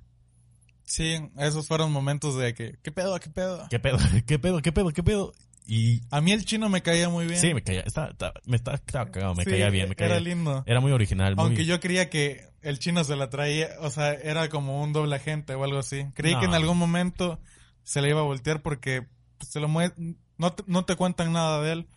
[0.84, 3.66] Sí, esos fueron momentos de que, ¿qué pedo, qué pedo?
[3.70, 3.98] ¿Qué pedo?
[4.28, 4.62] ¿Qué pedo?
[4.62, 4.90] ¿Qué pedo?
[4.92, 5.34] ¿Qué pedo?
[5.66, 7.40] Y A mí el chino me caía muy bien.
[7.40, 10.12] sí, me caía, estaba, estaba- me estaba, estaba cagado, me Sí, caía bien, me caía
[10.12, 10.64] Era lindo.
[10.66, 11.46] Era muy original, muy...
[11.46, 15.16] Aunque yo creía que el chino se la traía, o sea, era como un doble
[15.16, 16.08] agente o algo así.
[16.14, 16.40] Creí No.
[16.42, 17.40] que en algún momento
[17.84, 19.08] se le iba a voltear porque
[19.38, 19.94] pues, se lo mue-
[20.38, 21.88] no, te, no te cuentan nada de él.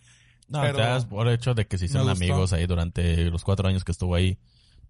[0.48, 3.68] No, Pero te das por hecho de que se hicieron amigos ahí durante los cuatro
[3.68, 4.38] años que estuvo ahí.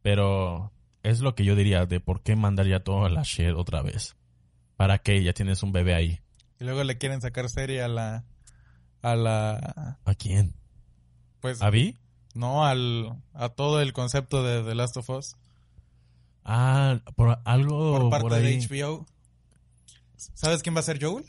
[0.02, 3.55] Pero es lo que yo diría de por qué mandar ya todo a la shit
[3.57, 4.16] otra vez.
[4.76, 5.22] ¿Para qué?
[5.22, 6.20] Ya tienes un bebé ahí.
[6.61, 8.24] Y luego le quieren sacar serie a la,
[9.02, 10.55] a la, ¿A quién?
[11.40, 11.96] pues, ¿A Vi?
[12.34, 15.36] no al, a todo el concepto de The Last of Us
[16.44, 18.59] Ah, por algo por parte por ahí.
[18.59, 19.07] de HBO.
[20.16, 21.24] ¿Sabes quién va a ser Joel?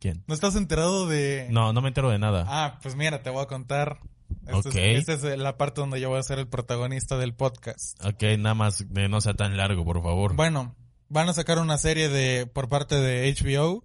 [0.00, 0.24] ¿Quién?
[0.26, 1.46] ¿No estás enterado de...?
[1.50, 2.44] No, no me entero de nada.
[2.48, 3.98] Ah, pues mira, te voy a contar.
[4.46, 4.74] Esta Ok.
[4.76, 8.02] es, esta es la parte donde yo voy a ser el protagonista del podcast.
[8.04, 10.34] Ok, nada más no sea tan largo, por favor.
[10.34, 10.74] Bueno,
[11.08, 13.84] van a sacar una serie de por parte de HBO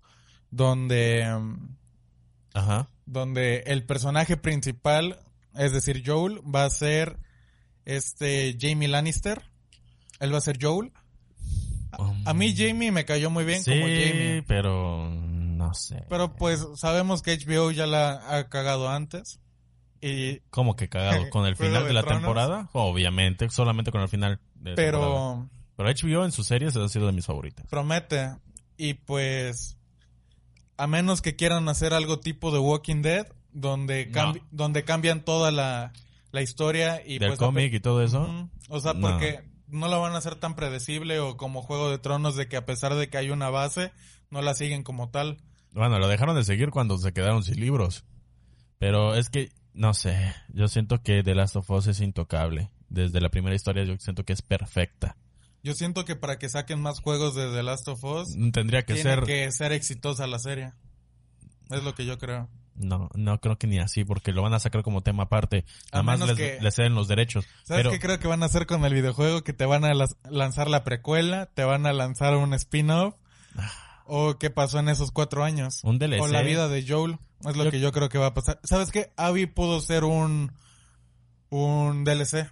[0.51, 1.76] donde mm,
[2.53, 2.89] Ajá.
[3.05, 5.20] donde el personaje principal,
[5.55, 7.18] es decir, Joel, va a ser
[7.84, 9.41] este Jamie Lannister.
[10.22, 10.91] Él va a ser Joel.
[12.26, 14.43] A mí Jamie me cayó muy bien sí, como Jamie.
[14.47, 15.09] pero
[15.68, 16.03] no sé.
[16.09, 19.39] Pero pues sabemos que HBO ya la ha cagado antes.
[20.01, 21.30] Y, ¿Cómo que cagado?
[21.32, 22.22] ¿Con el final de de la Tronos.
[22.22, 22.70] temporada?
[22.74, 24.78] Obviamente, solamente con el final de temporada.
[24.78, 25.89] pero Pero
[26.20, 27.66] HBO en sus series ha sido de mis favoritas.
[27.70, 28.36] promete.
[28.78, 29.78] Y pues,
[30.78, 34.11] a menos que quieran hacer algo tipo de Walking Dead, donde, No.
[34.13, 35.93] cambi- donde cambian toda la,
[36.32, 37.39] la historia y Del pues...
[37.39, 38.22] cómic y todo eso.
[38.24, 38.49] Ujú.
[38.70, 39.07] O sea, No.
[39.11, 42.57] porque no lo van a hacer tan predecible o como Juego de Tronos de que
[42.57, 43.91] a pesar de que hay una base,
[44.30, 45.38] no la siguen como tal.
[45.76, 48.06] Bueno, lo dejaron de seguir cuando se quedaron sin libros.
[48.80, 52.72] Pero es que, no sé, yo siento que The Last of Us es intocable.
[52.90, 55.18] Desde la primera historia yo siento que es perfecta.
[55.64, 58.94] Yo siento que para que saquen más juegos de The Last of Us, Tendría que
[58.94, 59.24] tiene ser...
[59.24, 60.72] que ser exitosa la serie.
[61.70, 62.48] Es lo que yo creo.
[62.76, 65.66] No, no creo que ni así, porque lo van a sacar como tema aparte.
[65.92, 67.46] Nada más les, que- les ceden los derechos.
[67.64, 69.44] ¿Sabes Pero qué creo que van a hacer con el videojuego?
[69.44, 69.94] Que te van a
[70.30, 73.16] lanzar la precuela, te van a lanzar un spin-off.
[74.08, 75.82] ¿O qué pasó en esos cuatro años?
[75.84, 76.22] un DLC.
[76.22, 77.18] O la vida de Joel.
[77.47, 78.60] Es lo Yo- que yo creo que va a pasar.
[78.64, 79.12] ¿Sabes qué?
[79.18, 80.51] Abby pudo ser un,
[81.49, 82.49] un DLC.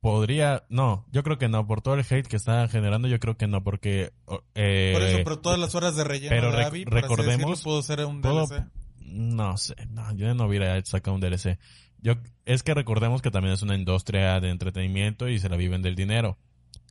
[0.00, 3.36] Podría, no, yo creo que no, por todo el hate que está generando, yo creo
[3.36, 4.12] que no, porque...
[4.54, 7.26] Eh, Por eso, pero todas las horas de relleno pero de rec- Abby, así recordemos-
[7.50, 8.64] decirlo, pudo ser un puedo- DLC.
[9.00, 11.58] No sé, no, yo no hubiera sacado un DLC.
[12.00, 15.82] Yo, es que recordemos que también es una industria de entretenimiento y se la viven
[15.82, 16.38] del dinero.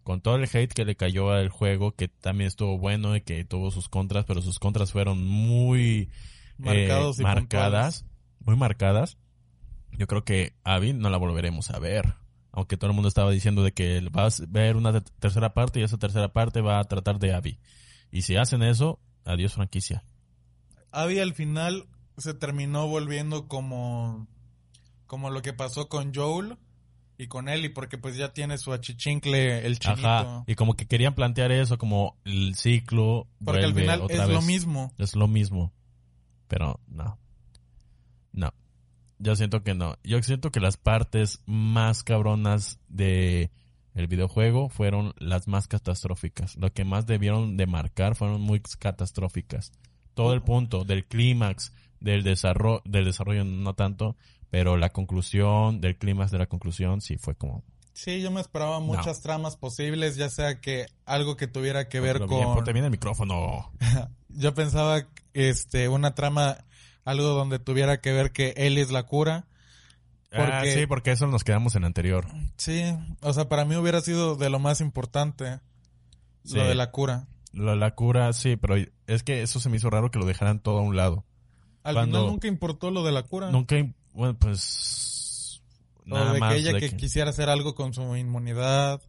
[0.07, 3.43] Con todo el hate que le cayó al juego, que también estuvo bueno y que
[3.43, 6.09] tuvo sus contras, pero sus contras fueron muy
[6.57, 8.05] Marcados eh, y marcadas,
[8.39, 9.17] muy marcadas.
[9.91, 12.13] Yo creo que Abby no la volveremos a ver.
[12.53, 15.81] Aunque todo el mundo estaba diciendo de que vas a ver una te- tercera parte
[15.81, 17.59] y esa tercera parte va a tratar de Abby.
[18.09, 20.05] Y si hacen eso, adiós franquicia.
[20.93, 21.85] Abby al final
[22.15, 24.25] se terminó volviendo como,
[25.05, 26.57] como lo que pasó con Joel
[27.17, 30.07] y con Ellie, porque pues ya tiene su achichincle, el chinito.
[30.07, 34.23] Ajá, y como que querían plantear eso como el ciclo porque al vuelve final otra
[34.25, 34.93] es lo mismo.
[34.97, 35.73] Es lo mismo.
[36.47, 37.17] Pero no.
[38.31, 38.53] No.
[39.19, 39.97] Yo siento que no.
[40.03, 43.51] Yo siento que las partes más cabronas de
[43.95, 46.55] el videojuego fueron las más catastróficas.
[46.55, 49.71] Lo que más debieron de marcar fueron muy catastróficas.
[50.13, 54.15] Todo el punto del clímax, del desarrollo, del desarrollo no tanto,
[54.49, 58.79] pero la conclusión, del clímax de la conclusión sí fue como Sí, yo me esperaba
[58.79, 62.29] muchas tramas posibles, ya sea que algo que tuviera que ver con...
[62.63, 63.71] bien, bien el micrófono.
[64.29, 66.57] Yo pensaba, este, una trama,
[67.05, 69.47] algo donde tuviera que ver que Ellie es la cura.
[70.31, 72.27] Ah, sí, porque eso nos quedamos en anterior.
[72.57, 72.83] Sí,
[73.21, 75.59] o sea, para mí hubiera sido de lo más importante
[76.43, 76.55] Sí.
[76.55, 77.25] lo de la cura.
[77.51, 78.75] Lo de la cura, sí, pero
[79.07, 81.25] es que eso se me hizo raro que lo dejaran todo a un lado.
[81.83, 83.49] Al Cuando- final nunca importó lo de la cura.
[83.49, 83.75] Nunca,
[84.17, 85.61] bueno, pues...
[85.99, 89.01] o Nada de más que ella de que que- quisiera hacer algo con su inmunidad.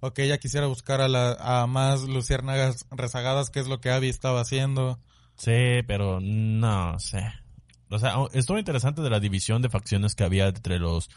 [0.00, 3.90] O que ella quisiera buscar a, la, a más luciérnagas rezagadas, que es lo que
[3.90, 5.00] Abby estaba haciendo.
[5.36, 7.32] Sí, pero no sé.
[7.88, 11.08] O sea, oh, estuvo interesante de la división de facciones que había entre los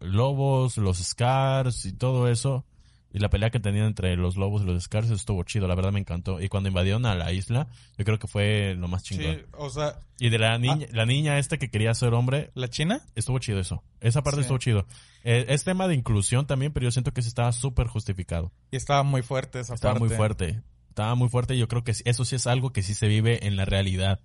[0.00, 2.64] lobos, los scars y todo eso.
[3.12, 5.90] Y la pelea que tenían entre los lobos y los scars estuvo chido, la verdad
[5.90, 6.40] me encantó.
[6.40, 7.66] Y cuando invadieron a la isla,
[7.98, 9.34] yo creo que fue lo más chingón.
[9.36, 12.68] Sí, o sea, Y de la niña, la niña esta que quería ser hombre, ¿la
[12.68, 13.02] China?
[13.16, 13.82] estuvo chido eso.
[14.00, 14.42] Esa parte Sí.
[14.42, 14.86] estuvo chido.
[15.24, 18.52] Eh, es tema de inclusión también, pero yo siento que eso estaba súper justificado.
[18.70, 20.06] Y estaba muy fuerte esa Estaba parte.
[20.08, 20.62] muy fuerte.
[20.88, 23.46] Estaba muy fuerte y yo creo que eso sí es algo que sí se vive
[23.46, 24.20] en la realidad.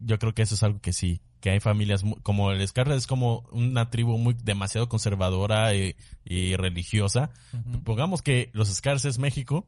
[0.00, 1.20] Yo creo que eso es algo que sí.
[1.40, 5.94] Que hay familias, como el Scarlet es como una tribu muy demasiado conservadora y,
[6.24, 7.30] y religiosa.
[7.52, 7.82] Ujú.
[7.84, 9.66] Pongamos que los Scars es México,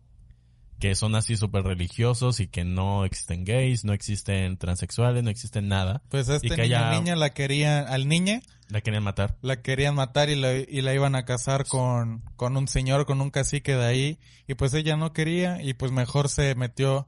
[0.79, 5.69] que son así súper religiosos y que no existen gays, no existen transexuales, no existen
[5.69, 6.03] nada.
[6.09, 9.37] Pues a Y que niño haya- niña la querían, al niñe La querían matar.
[9.43, 13.21] la querían matar y la, y la iban a casar con, con un señor, con
[13.21, 14.19] un cacique de ahí.
[14.49, 17.07] Y pues ella no quería y pues mejor se metió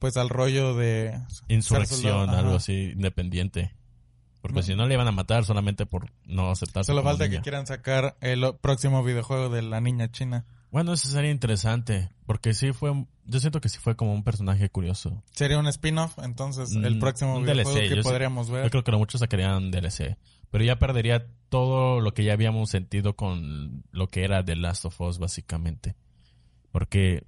[0.00, 1.16] pues al rollo de...
[1.48, 3.76] Insurrección, algo así, independiente.
[4.40, 7.36] Porque si no le iban a matar solamente por no aceptarse Solo falta niña.
[7.38, 10.46] que quieran sacar el próximo videojuego de la niña china.
[10.70, 14.70] Bueno, eso sería interesante, porque sí fue, yo siento que sí fue como un personaje
[14.70, 15.22] curioso.
[15.32, 18.70] Sería un spin-off, entonces el Mm, próximo videojuego DLC, que yo podríamos Yo ver.
[18.70, 20.16] creo que muchos sacarían DLC,
[20.50, 24.86] pero ya perdería todo lo que ya habíamos sentido con lo que era The Last
[24.86, 25.96] of Us, básicamente.
[26.72, 27.24] Porque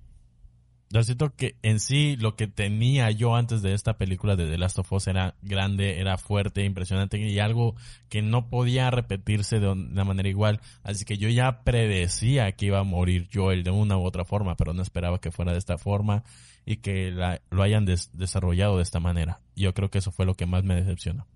[0.92, 4.58] yo siento que en sí lo que tenía yo antes de esta película de The
[4.58, 7.74] Last of Us era grande, era fuerte, impresionante y algo
[8.10, 10.60] que no podía repetirse de una manera igual.
[10.82, 14.54] Así que yo ya predecía que iba a morir Joel de una u otra forma,
[14.54, 16.24] pero no esperaba que fuera de esta forma
[16.66, 17.10] y que
[17.50, 19.40] lo hayan des- desarrollado de esta manera.
[19.56, 21.26] Yo creo que eso fue lo que más me decepcionó.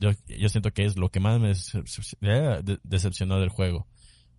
[0.00, 3.86] Yo, yo siento que es lo que más me eh, de- decepcionó del juego.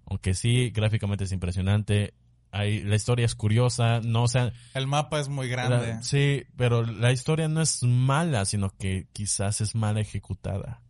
[0.05, 2.13] Aunque sí, gráficamente es impresionante,
[2.51, 5.77] hay, la historia es curiosa, no o sea, El mapa es muy grande.
[5.95, 10.81] la- sí, pero la historia no es mala, sino que quizás es mal ejecutada.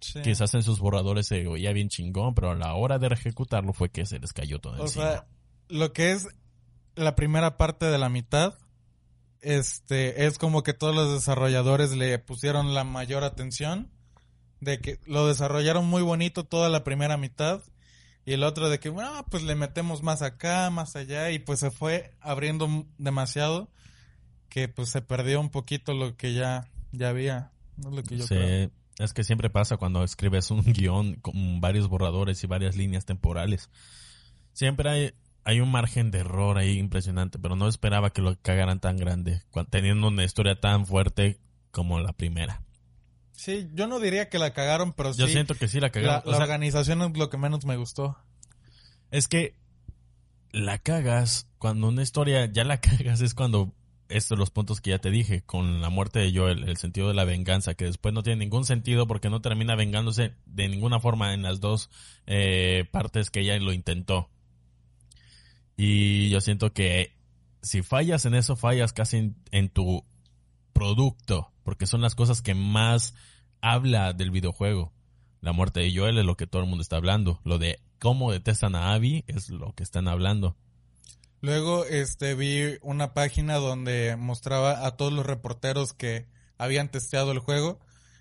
[0.00, 0.20] Sí.
[0.22, 3.90] Quizás en sus borradores se oía bien chingón, pero a la hora de ejecutarlo fue
[3.90, 5.04] que se les cayó todo O encima.
[5.04, 5.26] sea,
[5.68, 6.28] lo que es
[6.94, 8.54] la primera parte de la mitad,
[9.40, 13.90] este, es como que todos los desarrolladores le pusieron la mayor atención,
[14.60, 17.62] de que lo desarrollaron muy bonito toda la primera mitad,
[18.28, 21.60] y el otro de que, bueno, pues le metemos más acá, más allá, y pues
[21.60, 23.70] se fue abriendo demasiado,
[24.50, 27.52] que pues se perdió un poquito lo que ya, ya había.
[27.78, 28.70] Es lo que yo Sí, creo.
[28.98, 33.70] es que siempre pasa cuando escribes un guion con varios borradores y varias líneas temporales.
[34.52, 35.12] Siempre hay,
[35.44, 39.40] hay un margen de error ahí impresionante, pero no esperaba que lo cagaran tan grande,
[39.70, 42.62] teniendo una historia tan fuerte como la primera.
[43.38, 45.34] Sí, yo no diría que la cagaron, pero Yo sí.
[45.34, 46.22] siento que sí la la, cagaron.
[46.26, 48.18] O la sea, organización es lo que menos me gustó.
[49.12, 49.54] Es que
[50.50, 53.72] la cagas cuando una historia ya la cagas es cuando
[54.08, 57.14] estos los puntos que ya te dije con la muerte de Joel, el sentido de
[57.14, 61.32] la venganza que después no tiene ningún sentido porque no termina vengándose de ninguna forma
[61.32, 61.90] en las dos
[62.26, 64.30] eh, partes que ella lo intentó.
[65.76, 67.14] Y yo siento que
[67.62, 70.04] si fallas en eso fallas casi en, en tu
[70.72, 73.14] producto porque son las cosas que más
[73.60, 74.92] habla del videojuego.
[75.40, 77.40] La muerte de Joel es lo que todo el mundo está hablando.
[77.44, 80.56] Lo de cómo detestan a Abby es lo que están hablando.
[81.40, 86.26] Luego, este, vi una página donde mostraba a todos los reporteros que
[86.58, 87.78] habían testeado el juego,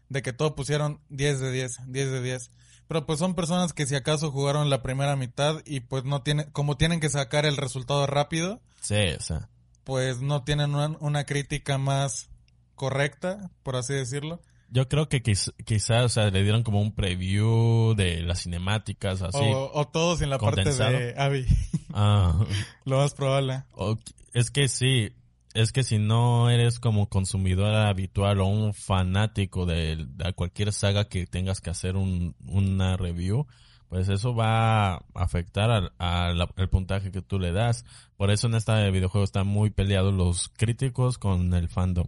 [0.09, 2.51] de que todo pusieron 10 de 10, 10 de 10.
[2.87, 6.49] Pero pues son personas que si acaso jugaron la primera mitad y pues no tienen,
[6.51, 9.49] como tienen que sacar el resultado rápido, Sí, o sea.
[9.83, 12.29] pues no tienen una, una crítica más
[12.75, 14.41] correcta, por así decirlo.
[14.69, 19.21] Yo creo que quiz- quizás, o sea, le dieron como un preview de las cinemáticas,
[19.21, 19.37] así.
[19.41, 21.45] O, o todos en la parte de Abby,
[21.93, 22.45] Ah,
[22.85, 23.63] lo más probable.
[23.73, 23.97] o-
[24.33, 25.13] es que sí,
[25.53, 31.07] es que si no eres como consumidor habitual o un fanático de, de cualquier saga
[31.07, 33.47] que tengas que hacer un, una review,
[33.89, 37.85] pues eso va a afectar al, a la- al puntaje que tú le das.
[38.17, 42.07] Por eso en este videojuego están muy peleados los críticos con el fandom.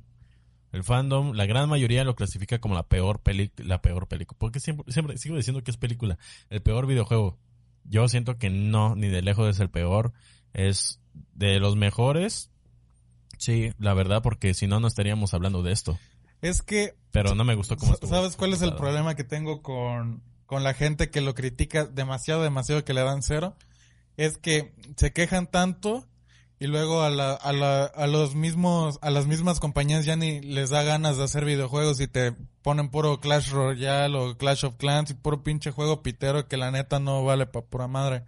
[0.72, 4.38] El fandom, la gran mayoría lo clasifica como la peor peli, la peor película.
[4.38, 6.18] Porque siempre, siempre sigo diciendo que es película.
[6.50, 7.38] El peor videojuego.
[7.86, 10.14] Yo siento que no, ni de lejos es el peor.
[10.54, 11.00] Es
[11.34, 12.52] de los mejores.
[13.38, 15.98] Sí, la verdad, porque si no, no estaríamos hablando de esto.
[16.42, 18.10] Es que Pero no me gustó cómo estuvo.
[18.10, 22.44] ¿Sabes cuál es el problema que tengo con, con la gente que lo critica demasiado,
[22.44, 23.56] demasiado, que le dan cero?
[24.18, 26.06] Es que se quejan tanto
[26.60, 30.42] y luego a, la, a, la, a los mismos, a las mismas compañías ya ni
[30.42, 34.76] les da ganas de hacer videojuegos y te ponen puro Clash Royale o Clash of
[34.76, 38.26] Clans y puro pinche juego pitero que la neta no vale pa' pura madre.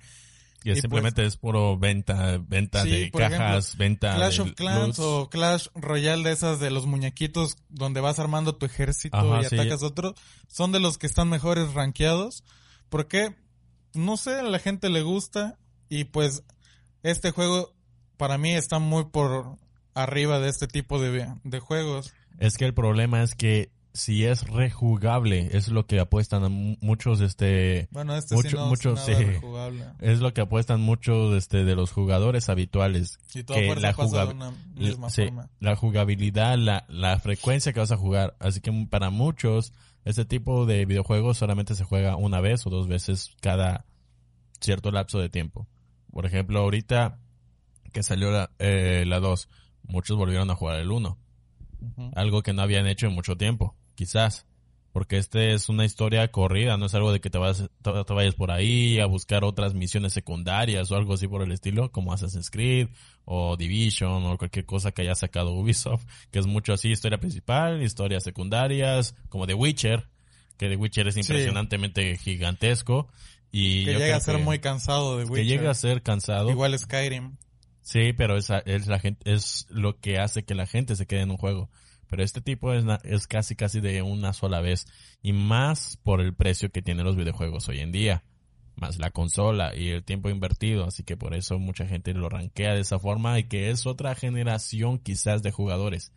[0.64, 4.42] Y y simplemente es puro venta, venta Sí, de por ejemplo, cajas, venta Clash de
[4.44, 5.00] of Clans loots.
[5.00, 9.46] o Clash Royale de esas de los muñequitos donde vas armando tu ejército Ajá, y
[9.50, 9.56] sí.
[9.56, 10.14] atacas a otro,
[10.48, 12.44] son de los que están mejores rankeados.
[12.90, 13.36] porque
[13.94, 15.58] No sé, a la gente le gusta
[15.90, 16.44] y pues
[17.04, 17.74] este juego
[18.22, 19.58] para mí está muy por
[19.96, 22.14] arriba de este tipo de, de juegos.
[22.38, 27.88] Es que el problema es que si es rejugable, es lo que apuestan muchos, este,
[27.90, 29.00] Bueno, este Mucho- sí no mucho, es
[30.18, 30.22] sí.
[30.22, 33.18] lo que apuestan muchos, este, de los jugadores habituales.
[33.34, 35.50] Y todo que la jugab- una misma sí, forma.
[35.60, 38.36] la jugabilidad, la, la frecuencia que vas a jugar.
[38.40, 39.74] Así que para muchos,
[40.06, 43.84] este tipo de videojuegos solamente se juega una vez o dos veces cada
[44.62, 45.68] cierto lapso de tiempo.
[46.14, 47.18] Por ejemplo, ahorita
[47.92, 49.50] que salió la, eh, la 2,
[49.84, 51.18] muchos volvieron a jugar el 1.
[51.82, 52.12] Ujú.
[52.16, 54.46] Algo que no habían hecho en mucho tiempo, quizás.
[54.94, 58.14] Porque este es una historia corrida, no es algo de que te, vas, te, te
[58.14, 62.12] vayas por ahí a buscar otras misiones secundarias o algo así por el estilo, como
[62.12, 62.90] Assassin's Creed
[63.24, 67.82] o Division o cualquier cosa que haya sacado Ubisoft, que es mucho así, historia principal,
[67.82, 70.10] historias secundarias, como The Witcher,
[70.58, 73.08] que The Witcher es impresionantemente gigantesco
[73.50, 75.48] y Que llega a ser que- muy cansado de que Witcher.
[75.48, 76.50] llega a ser cansado.
[76.50, 77.38] Igual Skyrim.
[77.82, 81.22] Sí, pero esa es la gente es lo que hace que la gente se quede
[81.22, 81.70] en un juego.
[82.08, 84.86] Pero este tipo es, es casi casi de una sola vez
[85.22, 88.24] y más por el precio que tienen los videojuegos hoy en día,
[88.76, 92.74] más la consola y el tiempo invertido, así que por eso mucha gente lo rankea
[92.74, 96.12] de esa forma y que es otra generación quizás de jugadores.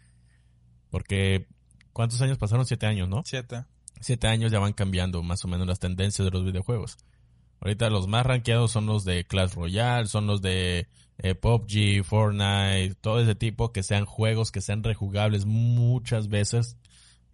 [0.90, 1.46] Porque
[1.92, 2.66] ¿cuántos años pasaron?
[2.66, 3.22] Siete años, ¿no?
[3.24, 3.64] Siete.
[4.00, 6.98] siete años ya van cambiando más o menos las tendencias de los videojuegos.
[7.60, 10.88] Ahorita los más rankeados son los de Clash Royale, son los de
[11.18, 16.76] eh, PUBG, Fortnite, todo ese tipo, que sean juegos que sean rejugables muchas veces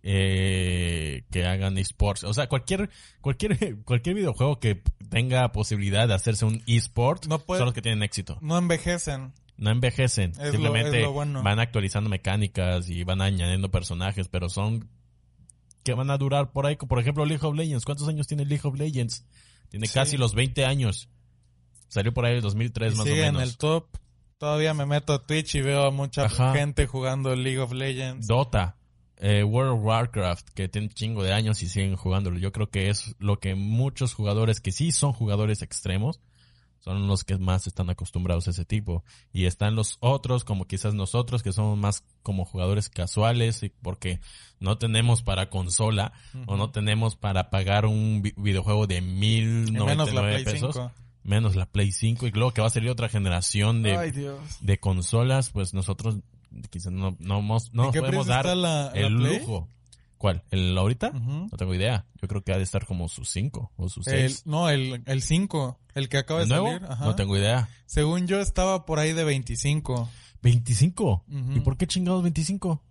[0.02, 2.24] eh, que hagan esports.
[2.24, 7.58] O sea, cualquier, cualquier, cualquier videojuego que tenga posibilidad de hacerse un esport No puede-
[7.60, 8.38] son los que tienen éxito.
[8.40, 9.32] No envejecen.
[9.56, 10.34] No envejecen.
[10.34, 11.42] Simplemente es lo bueno.
[11.42, 14.88] van actualizando mecánicas y van añadiendo personajes, pero son
[15.82, 16.76] que van a durar por ahí.
[16.76, 17.84] Por ejemplo, League of Legends.
[17.84, 19.26] ¿Cuántos años tiene League of Legends?
[19.68, 19.92] Tiene Sí.
[19.94, 21.10] casi los 20 años.
[21.90, 23.50] Salió por ahí en 2003 Y más o sigue en menos.
[23.50, 23.86] el top.
[24.38, 26.54] Todavía me meto a Twitch y veo a mucha Ajá.
[26.54, 28.26] gente jugando League of Legends.
[28.26, 28.76] Dota,
[29.18, 32.38] eh, World of Warcraft, que tiene un chingo de años y siguen jugándolo.
[32.38, 36.20] Yo creo que es lo que muchos jugadores que sí son jugadores extremos
[36.78, 39.04] son los que más están acostumbrados a ese tipo.
[39.30, 44.20] Y están los otros, como quizás nosotros, que somos más como jugadores casuales, y porque
[44.60, 46.14] no tenemos para consola
[46.46, 50.92] o no tenemos para pagar un vi- videojuego de mil noventa menos pesos, 5.
[51.30, 54.12] Menos la Play 5, y luego que va a salir otra generación de, Ay,
[54.60, 56.16] de consolas, pues nosotros
[56.68, 59.38] quizás no, no, no ¿En nos qué podemos dar está la- la el Play?
[59.38, 59.68] lujo.
[60.18, 60.42] ¿Cuál?
[60.50, 61.12] ¿El ahorita?
[61.12, 62.04] No tengo idea.
[62.20, 64.42] Yo creo que ha de estar como sus 5 o El, 6.
[64.44, 65.78] no, el, el 5.
[65.94, 66.82] El que acaba de salir.
[66.86, 67.06] Ajá.
[67.06, 67.70] No tengo idea.
[67.86, 70.10] Según yo estaba por ahí de 25.
[70.42, 71.24] 25.
[71.26, 71.52] Ujú.
[71.56, 72.82] ¿Y por qué chingados 25?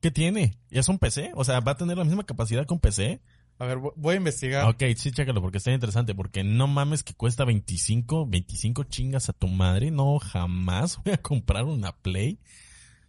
[0.00, 0.58] ¿Qué tiene?
[0.70, 1.30] ¿Ya es un PC?
[1.34, 3.22] O sea, ¿va a tener la misma capacidad que un PC?
[3.58, 4.66] A ver, vo- voy a investigar.
[4.68, 6.14] Ok, sí, chécalo, porque está interesante.
[6.14, 9.90] Porque no mames que cuesta 25, 25 chingas a tu madre.
[9.90, 12.38] No, jamás voy a comprar una Play.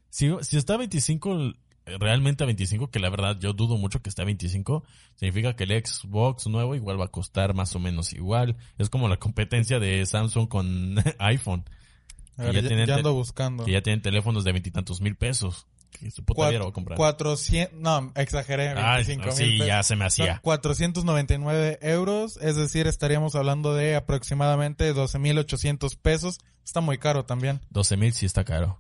[0.10, 1.54] Si, si está a 25,
[1.86, 4.84] realmente a 25, que la verdad yo dudo mucho que esté a 25,
[5.16, 8.56] significa que el Xbox nuevo igual va a costar más o menos igual.
[8.78, 11.66] Es como la competencia de Samsung con iPhone.
[12.38, 13.66] A ver, ya ya, ando buscando.
[13.66, 15.68] Que ya tienen teléfonos de veintitantos mil pesos.
[16.00, 16.98] Que su puta vida lo va a comprar.
[16.98, 20.40] 400, no, exageré, Ah, 25 sí, mil ya se me hacía.
[20.44, 26.40] 499 euros, es decir, estaríamos hablando de aproximadamente 12.800 pesos.
[26.64, 27.62] Está muy caro también.
[27.70, 28.80] 12 mil sí está caro.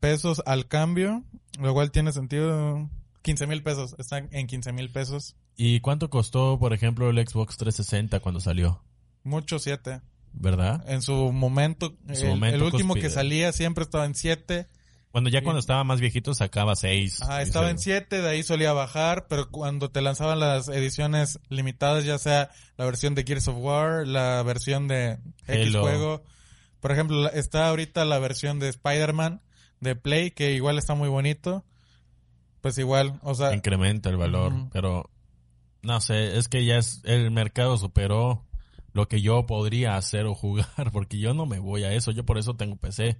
[0.00, 1.22] Pesos al cambio,
[1.58, 2.88] lo cual tiene sentido.
[3.22, 5.36] 15 mil pesos, están en 15 mil pesos.
[5.56, 8.82] ¿Y cuánto costó, por ejemplo, el Xbox 360 cuando salió?
[9.22, 10.00] Mucho 7.
[10.32, 10.82] ¿Verdad?
[10.88, 14.66] En su momento, En su el, momento el último que salía siempre estaba en 7.
[15.12, 15.44] Bueno, ya Sí.
[15.44, 17.22] cuando estaba más viejito sacaba 6.
[17.22, 22.04] Ajá, estaba en 7, de ahí solía bajar, pero cuando te lanzaban las ediciones limitadas,
[22.04, 26.22] ya sea la versión de Gears of War, la versión de X juego,
[26.80, 29.42] por ejemplo, está ahorita la versión de Spider-Man
[29.80, 31.64] de Play, que igual está muy bonito,
[32.60, 34.52] pues igual, o sea, Incrementa el valor.
[34.72, 35.10] Pero,
[35.82, 38.46] no sé, es que ya es, el mercado superó
[38.94, 42.12] lo que yo podría hacer o jugar, porque yo no me voy a eso.
[42.12, 43.18] Yo por eso tengo PC.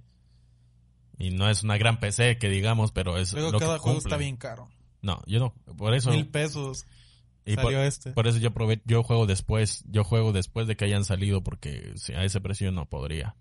[1.17, 3.97] Y no es una gran PC que digamos, pero es luego lo cada que juego
[3.99, 4.69] está bien caro.
[5.01, 5.53] No, yo no.
[5.77, 6.11] Por eso.
[6.11, 6.85] Mil pesos
[7.45, 8.11] y por, salió este.
[8.11, 9.83] por eso yo prove- yo juego después.
[9.87, 13.35] Yo juego después de que hayan salido porque a ese precio no podría.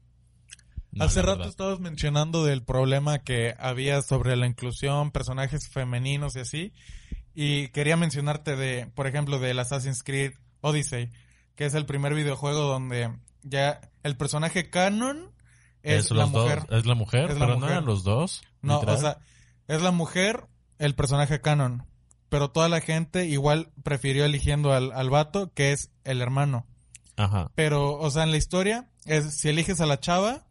[0.91, 1.49] No, Hace rato verdad.
[1.49, 6.73] estabas mencionando del problema que había sobre la inclusión, personajes femeninos y así.
[7.35, 11.11] Y quería mencionarte de, por ejemplo, del Assassin's Creed Odyssey,
[11.55, 13.11] que es el primer videojuego donde
[13.43, 15.31] ya el personaje canon
[15.83, 16.61] es, la los mujer.
[16.67, 16.79] dos.
[16.79, 18.43] Es la mujer, Es la pero no eran los dos.
[18.61, 18.97] No, literal.
[18.97, 19.19] o sea,
[19.69, 20.47] es la mujer,
[20.79, 21.87] el personaje canon.
[22.29, 26.67] Pero toda la gente igual prefirió eligiendo al, al vato, que es el hermano.
[27.17, 27.51] Ajá.
[27.55, 30.47] Pero, o sea, en la historia, es si eliges a la chava,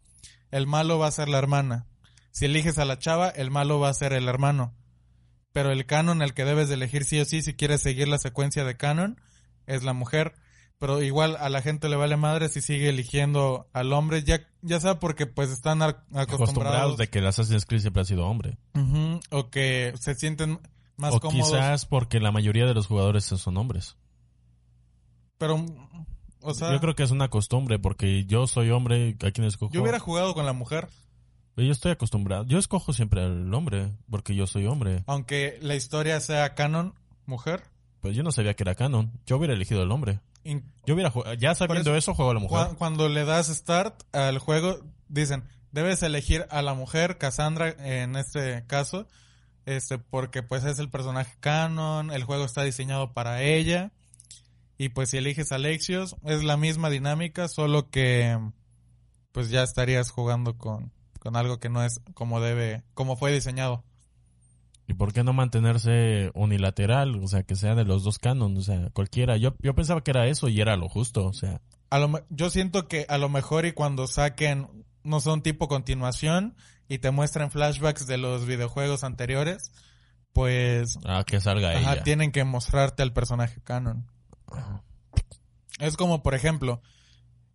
[0.50, 1.86] el malo va a ser la hermana.
[2.30, 4.74] Si eliges a la chava, el malo va a ser el hermano.
[5.52, 8.18] Pero el canon, el que debes de elegir sí o sí, si quieres seguir la
[8.18, 9.20] secuencia de canon,
[9.66, 10.34] es la mujer.
[10.82, 14.80] Pero igual a la gente le vale madre si sigue eligiendo al hombre, ya, ya
[14.80, 18.58] sea porque pues están acostumbrados, Acostumbrados de que el Assassin's Creed siempre ha sido hombre.
[19.30, 20.58] O que se sienten
[20.96, 21.52] más o cómodos.
[21.52, 23.96] quizás porque la mayoría de los jugadores son hombres.
[25.38, 25.64] Pero,
[26.40, 29.72] o sea, yo creo que es una costumbre porque yo soy hombre, ¿a quién escojo?
[29.72, 30.88] yo hubiera jugado con la mujer,
[31.56, 32.44] Yo estoy acostumbrado.
[32.46, 35.04] Yo escojo siempre al hombre porque yo soy hombre.
[35.06, 36.92] aunque la historia sea canon,
[37.24, 37.62] mujer.
[38.00, 39.12] Pues yo no sabía que era canon.
[39.26, 40.18] Yo hubiera elegido al hombre.
[40.86, 42.68] Yo hubiera jugado, ya sabiendo Por eso, juego a la mujer.
[42.68, 48.16] Cu- Cuando le das start al juego, dicen, debes elegir a la mujer, Cassandra en
[48.16, 49.06] este caso,
[49.66, 53.92] este, porque pues es el personaje canon, el juego está diseñado para ella,
[54.78, 58.36] y pues si eliges a Alexios, es la misma dinámica, solo que
[59.30, 63.84] pues ya estarías jugando con, con algo que no es como debe, como fue diseñado.
[64.92, 67.18] ¿Y por qué no mantenerse unilateral?
[67.24, 69.38] O sea, que sea de los dos canons, o sea, cualquiera.
[69.38, 71.62] Yo, yo pensaba que era eso y era lo justo, o sea.
[71.88, 74.68] A lo, yo siento que a lo mejor y cuando saquen,
[75.02, 76.54] no sé, un tipo continuación
[76.88, 79.72] y te muestren flashbacks de los videojuegos anteriores,
[80.34, 82.02] pues Ah, que salga ajá, ella.
[82.02, 84.06] tienen que mostrarte al personaje canon.
[85.78, 86.82] Es como, por ejemplo,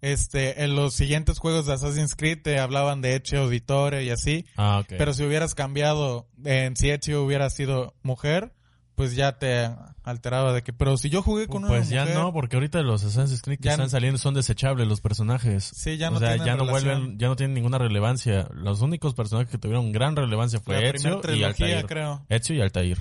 [0.01, 4.45] este, en los siguientes juegos de Assassin's Creed te hablaban de Ezio Auditore y así,
[4.55, 4.93] Ah, ok.
[4.97, 8.53] pero si hubieras cambiado en si Ezio hubiera sido mujer,
[8.95, 9.69] pues ya te
[10.03, 12.81] alteraba de que, pero si yo jugué con una Pues ya mujer- no, porque ahorita
[12.81, 15.63] los Assassin's Creed que Ya están no- saliendo son desechables los personajes.
[15.65, 16.99] Sí, ya o no sea, tienen ya no relación.
[16.99, 18.47] vuelven, ya no tienen ninguna relevancia.
[18.53, 21.85] Los únicos personajes que tuvieron gran relevancia fue la Ezio y Altair.
[21.85, 22.25] creo.
[22.29, 22.97] Ezio y Altair.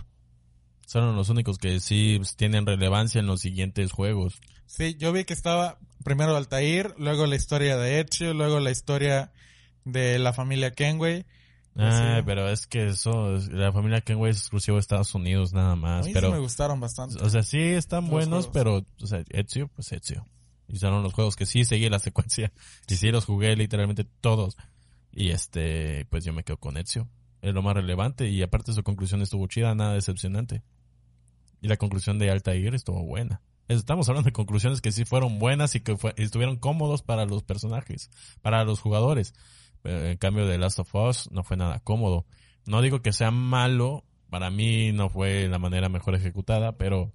[0.86, 4.38] Son los únicos que sí pues, tienen relevancia en los siguientes juegos.
[4.66, 9.32] Sí, yo vi que estaba primero Altair, luego la historia de Ezio, luego la historia
[9.84, 11.26] de la familia Kenway.
[11.78, 12.22] Ah, Sí.
[12.24, 15.76] pero es que eso, es- la familia Kenway es exclusivo de Estados Unidos nada A
[15.76, 16.06] más.
[16.06, 17.22] mí pero, sí me gustaron bastante.
[17.22, 18.50] o sea, sí están Los buenos, juegos.
[18.54, 20.26] pero, o sea, Ezio, pues Ezio.
[20.68, 22.52] Y son los juegos que sí seguí la secuencia.
[22.88, 24.56] Y sí los jugué literalmente todos.
[25.12, 27.08] Y este, pues yo me quedo con Ezio.
[27.42, 28.28] Es lo más relevante.
[28.28, 30.62] Y aparte su conclusión estuvo chida, nada decepcionante.
[31.60, 33.40] Y la conclusión de Altair estuvo buena.
[33.68, 37.42] Estamos hablando de conclusiones que sí fueron buenas y que fue- estuvieron cómodos para los
[37.42, 38.10] personajes,
[38.42, 39.34] para los jugadores.
[39.82, 42.26] Pero en cambio de Last of Us no fue nada cómodo.
[42.64, 47.12] No digo que sea malo, para mí no fue la manera mejor ejecutada, pero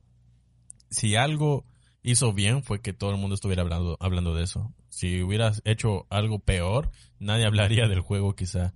[0.89, 1.65] si algo
[2.03, 4.73] hizo bien fue que todo el mundo estuviera hablando, hablando de eso.
[4.89, 6.89] Si hubieras hecho algo peor,
[7.19, 8.73] nadie hablaría del juego quizá.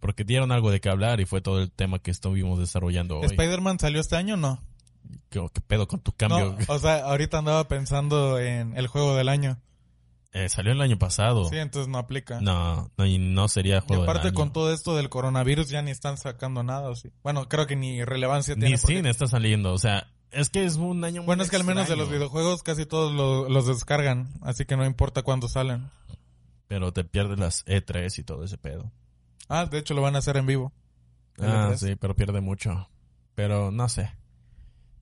[0.00, 3.26] Porque dieron algo de qué hablar y fue todo el tema que estuvimos desarrollando hoy.
[3.26, 4.60] ¿Spider-Man salió este año o no?
[5.30, 6.56] ¿Qué, qué pedo con tu cambio?
[6.58, 9.58] No, o sea, ahorita andaba pensando en el juego del año.
[10.34, 11.44] Eh, salió el año pasado.
[11.50, 12.40] Sí, entonces no aplica.
[12.40, 14.34] No, no, y no sería y juego del aparte año.
[14.34, 17.10] con todo esto del coronavirus ya ni están sacando nada, ¿o sí?
[17.22, 18.70] Bueno, creo que ni relevancia tiene.
[18.70, 21.56] Ni cine está saliendo, o sea, es que es un año muy Bueno, es que
[21.56, 25.48] al menos de los videojuegos casi todos lo- los descargan, así que no importa cuándo
[25.48, 25.90] salen.
[26.66, 28.90] Pero te pierdes las E3 y todo ese pedo.
[29.50, 30.72] Ah, de hecho lo van a hacer en vivo.
[31.38, 31.76] Ah, L3.
[31.76, 32.88] sí, pero pierde mucho.
[33.34, 34.10] Pero no sé.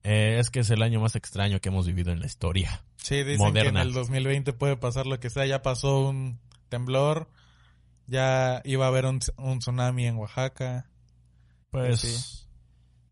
[0.03, 2.83] Eh, es que es el año más extraño que hemos vivido en la historia.
[2.97, 3.63] Sí, dicen Moderna.
[3.63, 5.45] que en el 2020 puede pasar lo que sea.
[5.47, 6.39] Ya pasó un
[6.69, 7.29] temblor,
[8.07, 10.87] ya iba a haber un, un tsunami en Oaxaca.
[11.71, 12.47] Pues, Sí.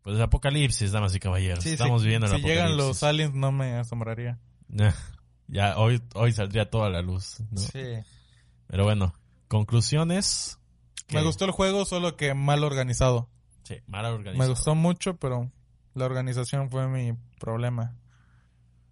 [0.01, 1.63] pues apocalipsis, damas y caballeros.
[1.63, 4.39] Sí, Estamos sí, viviendo el Si llegan los aliens no me asombraría.
[5.47, 7.39] ya, hoy, hoy saldría toda la luz.
[7.51, 7.57] ¿no?
[7.61, 7.83] Sí.
[8.67, 9.13] Pero bueno,
[9.47, 10.59] conclusiones.
[11.11, 13.29] Me gustó el juego, solo que mal organizado.
[13.63, 14.49] Sí, mala Me organización.
[14.49, 15.51] gustó mucho, pero
[15.99, 17.95] la organización fue mi problema.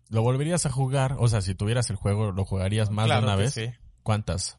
[0.10, 1.16] ¿Lo volverías a jugar?
[1.20, 3.54] O sea, si tuvieras el juego, ¿lo jugarías más Claro de una vez?
[3.54, 3.72] sí.
[4.04, 4.58] ¿Cuántas?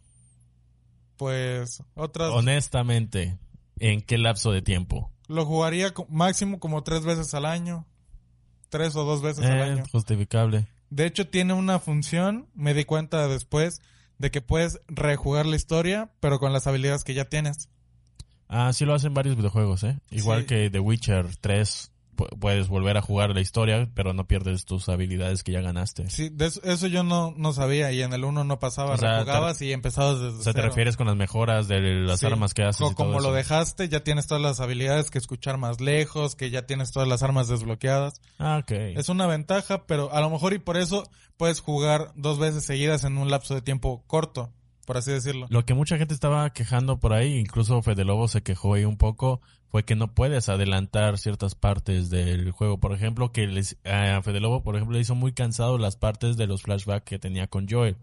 [1.17, 3.39] Pues otras Honestamente,
[3.79, 5.11] ¿en qué lapso de tiempo?
[5.27, 7.87] lo jugaría máximo como tres veces al año.
[8.71, 9.85] Tres o dos veces al Eh, año.
[9.93, 10.67] justificable.
[10.91, 13.83] De hecho, tiene una función, me di cuenta después,
[14.19, 17.69] de que puedes rejugar la historia, pero con las habilidades que ya tienes.
[18.49, 19.99] Ah, sí lo hacen varios videojuegos, ¿eh?
[20.11, 20.47] Igual Sí.
[20.47, 21.98] que The Witcher 3, pu-
[22.39, 26.11] puedes volver a jugar la historia, pero no pierdes tus habilidades que ya ganaste.
[26.11, 28.97] Sí, de eso, eso yo no, no sabía y en el 1 no pasaba, O
[28.99, 29.25] sea,
[29.61, 32.27] y empezabas desde O sea, te refieres con las mejoras de las Sí.
[32.27, 33.35] armas que haces Co- y todo como lo eso?
[33.37, 37.23] dejaste, ya tienes todas las habilidades que escuchar más lejos, que ya tienes todas las
[37.23, 38.21] armas desbloqueadas.
[38.39, 38.71] Ah, ok.
[38.71, 43.05] Es una ventaja, pero a lo mejor y por eso puedes jugar dos veces seguidas
[43.05, 44.51] en un lapso de tiempo corto,
[44.87, 45.47] por así decirlo.
[45.51, 48.97] Lo que mucha gente estaba quejando por ahí, incluso Fede Lobo se quejó ahí un
[48.97, 49.41] poco,
[49.71, 52.79] fue que no puedes adelantar ciertas partes del juego.
[52.81, 56.37] Por ejemplo, que les, a Fede Lobo, por ejemplo, le hizo muy cansado las partes
[56.37, 57.97] de los flashbacks que tenía con Joel.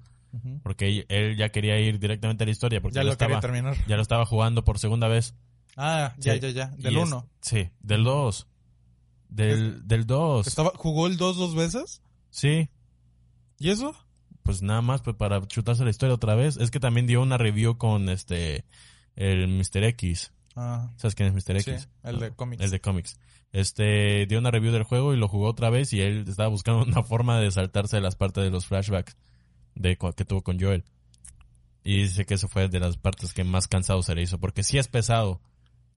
[0.64, 3.78] Porque él, ya quería ir directamente a la historia, porque Ya lo estaba, terminar.
[3.88, 5.34] ya lo estaba jugando por segunda vez.
[5.78, 6.40] Ah, ya, Sí.
[6.42, 6.68] ya, ya.
[6.78, 7.26] Del es- 1.
[7.42, 8.46] Sí, del 2.
[9.30, 10.46] Del, del 2.
[10.48, 12.02] Estaba, ¿Jugó el 2 dos veces?
[12.32, 12.70] Sí,
[13.60, 13.96] ¿Y eso?
[14.44, 16.58] pues nada más pues, para chutarse la historia otra vez.
[16.58, 18.66] Es que también dio una review con este
[19.16, 19.84] el Mr.
[19.86, 20.34] X.
[20.56, 21.62] Ah, ¿Sabes quién es Mr.
[21.62, 21.90] sí, X?
[22.04, 22.64] el de cómics.
[22.64, 23.20] El de cómics.
[23.52, 26.84] Este dio una review del juego y lo jugó otra vez y él estaba buscando
[26.84, 29.18] una forma de saltarse las partes de los flashbacks
[29.76, 30.84] de que tuvo con Joel.
[31.84, 34.64] Y dice que eso fue de las partes que más cansado se le hizo porque
[34.64, 35.42] sí es pesado.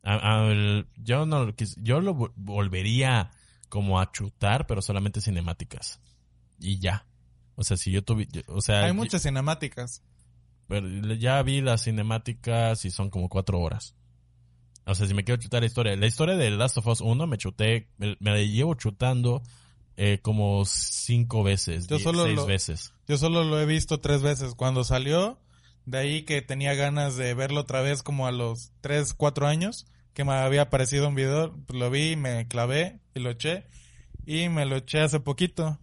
[0.02, 3.30] A- a- el- yo no yo lo vol- volvería
[3.68, 6.00] como a chutar, pero solamente cinemáticas.
[6.60, 7.06] Y ya.
[7.54, 10.02] O sea, si yo tuviera, o sea, Hay muchas cinemáticas.
[10.68, 13.94] pero ya vi las cinemáticas y son como cuatro horas.
[14.90, 15.94] O sea, si me quiero chutar la historia.
[15.96, 19.42] La historia de Last of Us 1 me chuté, me, me la llevo chutando
[19.96, 22.92] eh, como cinco veces, Yo solo seis lo- veces.
[23.06, 24.54] Yo solo lo he visto tres veces.
[24.54, 25.38] Cuando salió,
[25.84, 29.86] de ahí que tenía ganas de verlo otra vez como a los tres, cuatro años,
[30.14, 33.66] que me había aparecido un video, pues lo vi, me clavé y lo eché.
[34.24, 35.78] Y me lo eché hace poquito.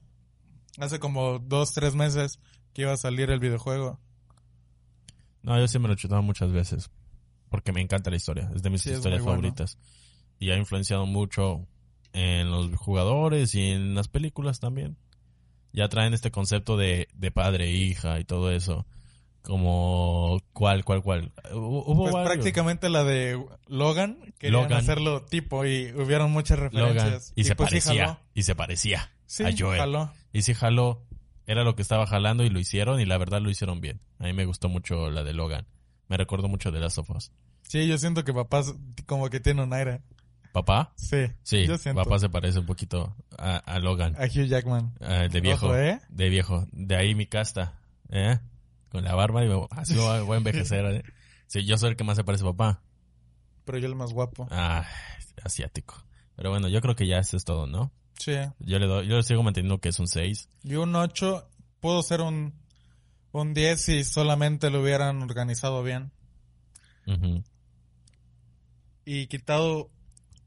[0.80, 2.40] Hace como dos, tres meses
[2.74, 4.00] que iba a salir el videojuego.
[5.44, 6.90] No, yo sí me lo he chutado muchas veces.
[7.56, 8.52] Porque me encanta la historia.
[8.54, 9.38] Es de mis Sí, historias bueno.
[9.38, 9.78] favoritas.
[10.40, 11.66] Y ha influenciado mucho
[12.12, 14.98] en los jugadores y en las películas también.
[15.72, 18.86] Ya traen este concepto de, de padre, hija y todo eso.
[19.42, 21.32] Como, ¿cuál, cuál, cuál?
[21.52, 24.80] Hu- Hubo Pues prácticamente la de Logan, querían Logan.
[24.80, 26.74] hacerlo tipo y hubieron muchas Logan.
[26.96, 27.32] referencias.
[27.36, 28.20] Y, se pues parecía.
[28.34, 29.80] y se parecía Sí, a Joel.
[29.80, 30.12] jaló.
[30.34, 31.06] Y sí jaló.
[31.48, 34.02] Era lo que estaba jalando y lo hicieron y la verdad lo hicieron bien.
[34.20, 35.68] A mí me gustó mucho la de Logan.
[36.08, 37.32] Me recordó mucho de Last of Us.
[37.68, 38.64] Sí, yo siento que papá
[39.06, 40.02] como que tiene un aire.
[40.54, 40.94] ¿Papá?
[40.96, 42.02] Sí, Sí, yo siento.
[42.04, 44.16] papá se parece un poquito a, a Logan.
[44.16, 44.94] A Hugh Jackman.
[45.02, 45.66] Ah, de viejo.
[45.68, 46.00] Ojo, ¿eh?
[46.10, 46.66] De viejo.
[46.72, 47.78] De ahí mi casta.
[48.10, 48.40] ¿Eh?
[48.90, 50.86] Con la barba y me- así voy a, voy a envejecer.
[50.86, 51.04] ¿eh?
[51.48, 52.82] Sí, yo soy el que más se parece a papá.
[53.66, 54.48] Pero yo el más guapo.
[54.50, 54.86] Ah,
[55.44, 55.96] asiático.
[56.38, 57.92] Pero bueno, yo creo que ya esto es todo, ¿no?
[58.20, 58.36] Sí.
[58.60, 60.48] Yo le doy, yo le sigo manteniendo que es un 6.
[60.64, 61.50] Y un 8
[61.82, 62.54] pudo ser un,
[63.34, 66.12] un 10 si solamente lo hubieran organizado bien.
[67.08, 67.44] Ujú.
[69.06, 69.90] Y quitado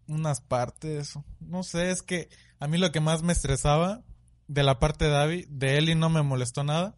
[0.06, 1.14] unas partes.
[1.40, 2.28] No sé, es que
[2.60, 4.02] a mí lo que más me estresaba
[4.48, 6.96] de la parte de David, de Eli no me molestó nada.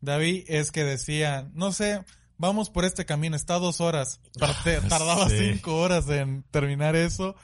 [0.00, 2.04] David es que decía, no sé,
[2.38, 4.20] vamos por este camino, está dos horas.
[4.38, 5.52] Parte- tardaba Sí.
[5.54, 7.34] cinco horas en terminar eso.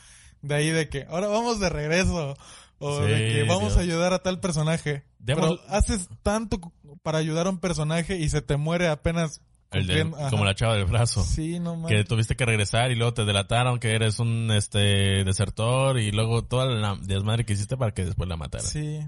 [0.42, 2.36] De ahí de que, ahora vamos de regreso.
[2.82, 3.76] O de que vamos Dios.
[3.76, 5.04] a ayudar a tal personaje.
[5.18, 6.72] Demos- Pero haces tanto
[7.02, 9.42] para ayudar a un personaje y se te muere apenas.
[9.72, 10.30] El de- cumpliendo- ajá.
[10.30, 11.22] como la chava del brazo.
[11.22, 14.78] Sí, no Que tuviste que regresar y luego te delataron que eres un este
[15.24, 18.66] desertor y luego toda la desmadre que hiciste para que después la mataran.
[18.66, 19.00] Sí.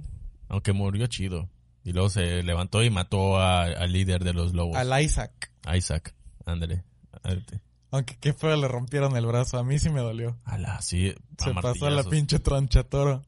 [0.48, 1.48] Aunque murió chido.
[1.84, 4.76] Y luego se levantó y mató a- al líder de los lobos.
[4.76, 5.50] Al Isaac.
[5.74, 6.14] Isaac.
[6.46, 6.84] Ándale.
[7.90, 9.58] Aunque qué feo le rompieron el brazo.
[9.58, 10.36] A mí sí me dolió.
[10.44, 11.12] Ala, sí.
[11.38, 13.22] Se pasó a la pinche tronchatoro.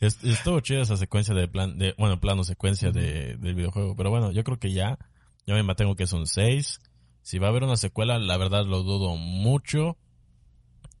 [0.00, 3.96] Est- Estuvo chida esa secuencia de plan, de, bueno, plano secuencia de, del videojuego.
[3.96, 4.98] Pero bueno, yo creo que ya,
[5.46, 6.80] ya me mantengo que es un 6.
[7.22, 9.96] Si va a haber una secuela, la verdad lo dudo mucho.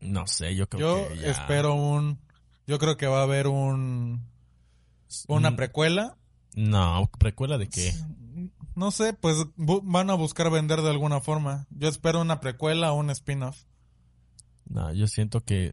[0.00, 1.30] No sé, yo creo Yo que ya.
[1.30, 2.18] espero un...
[2.66, 4.26] Yo creo que va a haber un...
[5.28, 6.16] Una Mm, precuela.
[6.56, 7.92] No, precuela de qué?
[8.74, 11.66] No sé, pues van a buscar vender de alguna forma.
[11.70, 13.64] Yo espero una precuela o un spin-off.
[14.66, 15.72] No, yo siento que,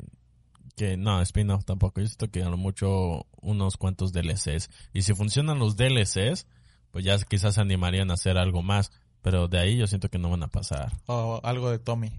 [0.75, 2.01] que no, spin-off tampoco.
[2.01, 4.69] Yo siento que a lo mucho unos cuantos DLCs.
[4.93, 6.45] Y si funcionan los DLCs,
[6.91, 8.91] pues ya quizás se animarían a hacer algo más.
[9.21, 10.91] Pero de ahí yo siento que no van a pasar.
[11.05, 12.11] O algo de Tommy.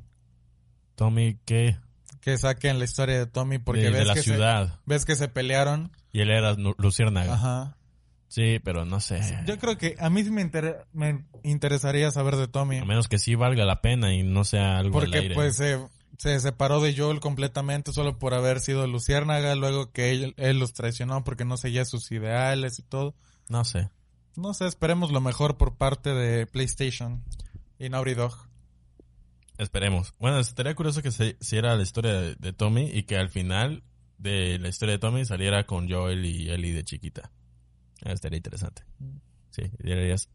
[0.94, 1.77] Tommy, ¿qué?
[2.20, 4.69] Que saquen la historia de Tommy porque de, ves, de la que ciudad.
[4.69, 5.90] Se, ves que se pelearon.
[6.12, 7.35] Y él era Luciérnaga.
[7.35, 7.77] Ajá.
[8.28, 9.20] Sí, pero no sé.
[9.47, 12.78] Yo creo que a mí sí me, inter- me interesaría saber de Tommy.
[12.78, 15.35] A menos que sí valga la pena y no sea algo al Porque aire.
[15.35, 15.78] pues se,
[16.19, 20.73] se separó de Joel completamente solo por haber sido Luciérnaga, luego que él, él los
[20.73, 23.15] traicionó porque no seguía sus ideales y todo.
[23.49, 23.90] No sé.
[24.36, 27.22] No sé, esperemos lo mejor por parte de PlayStation
[27.78, 28.34] y Naughty Dog.
[29.59, 30.14] Esperemos.
[30.18, 33.82] Bueno, estaría curioso que se hiciera la historia de, de Tommy y que al final
[34.18, 37.30] de la historia de Tommy saliera con Joel y Ellie de chiquita.
[38.04, 38.82] Eh, Estaría interesante.
[39.53, 39.62] Sí,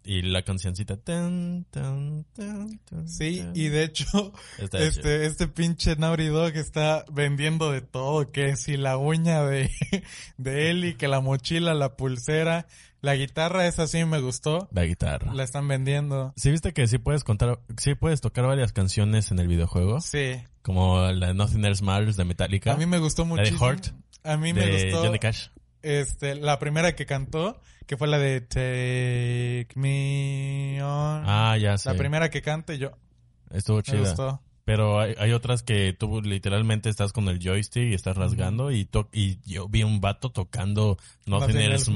[0.03, 0.95] y la cancioncita.
[0.97, 4.05] tan, tan, tan, tan, Sí, y de hecho,
[4.59, 9.71] Está este, este pinche Naughty Dog está vendiendo de todo, que si la uña de,
[10.37, 12.67] de Ellie, que la mochila, la pulsera,
[13.01, 15.33] la guitarra, esa sí me gustó, La guitarra.
[15.33, 16.33] la están vendiendo.
[16.35, 19.99] ¿Sí viste que sí puedes contar, sí puedes tocar varias canciones en el videojuego?
[19.99, 22.73] Sí, Como la de Nothing Else Matters de Metallica.
[22.73, 23.51] a mí me gustó La de
[24.23, 25.05] A mí me de gustó.
[25.05, 25.47] Johnny Cash
[25.87, 31.23] este, la primera que cantó, que fue la de Take Me On.
[31.25, 31.89] Ah, ya sé.
[31.89, 32.91] La primera que cante yo.
[33.51, 33.95] Estuvo chida.
[33.95, 34.41] Me gustó.
[34.67, 39.07] Pero hay, otras que tú literalmente estás con el joystick y estás rasgando y, to
[39.13, 41.89] y yo vi un vato tocando no Nothing Else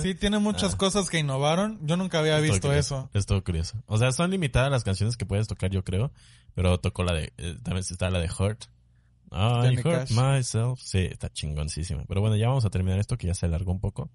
[0.00, 1.80] Sí, tiene muchas cosas que innovaron.
[1.82, 3.10] Yo nunca había visto eso.
[3.14, 3.82] estuvo curioso.
[3.86, 6.12] O sea, son limitadas las canciones que puedes tocar, yo creo.
[6.54, 7.32] Pero tocó la de...
[7.64, 8.66] También está la de Hurt.
[9.32, 10.80] I hurt myself.
[10.80, 12.04] Sí, está chingoncísima.
[12.06, 14.10] Pero bueno, ya vamos a terminar esto que ya se alargó un poco.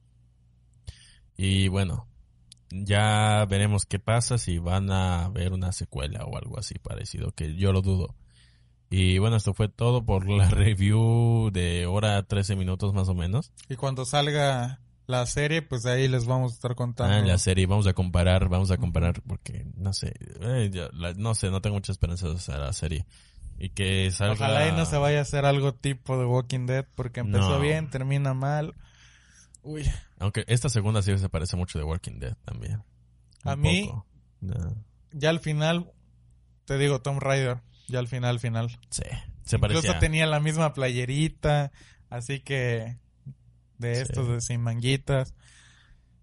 [1.38, 2.08] Y bueno,
[2.70, 7.56] ya veremos qué pasa si van a ver una secuela o algo así parecido, que
[7.56, 8.16] yo lo dudo.
[8.90, 13.52] Y bueno, esto fue todo por la review de hora 13 minutos más o menos.
[13.70, 17.14] Y cuando salga la serie, pues ahí les vamos a estar contando.
[17.16, 21.14] Ah, la serie vamos a comparar, vamos a comparar porque no sé, eh, ya, la-
[21.14, 23.06] no sé, no tengo muchas esperanzas a la serie.
[23.64, 24.34] Y que salga...
[24.34, 27.60] Ojalá y no se vaya a hacer algo tipo de Walking Dead, porque empezó No.
[27.60, 28.74] bien, termina mal.
[29.62, 32.84] Uy, Aunque esta segunda sí se parece mucho de Walking Dead también.
[33.44, 34.08] A mí- poco.
[34.40, 34.84] No.
[35.12, 35.92] ya al final,
[36.66, 38.80] te digo, Tom Raider, ya al final, final.
[38.90, 39.04] Sí,
[39.44, 39.82] se parecía.
[39.82, 41.72] Incluso tenía la misma playerita,
[42.10, 42.98] así que
[43.78, 44.02] de Sí.
[44.02, 45.36] estos de sin manguitas.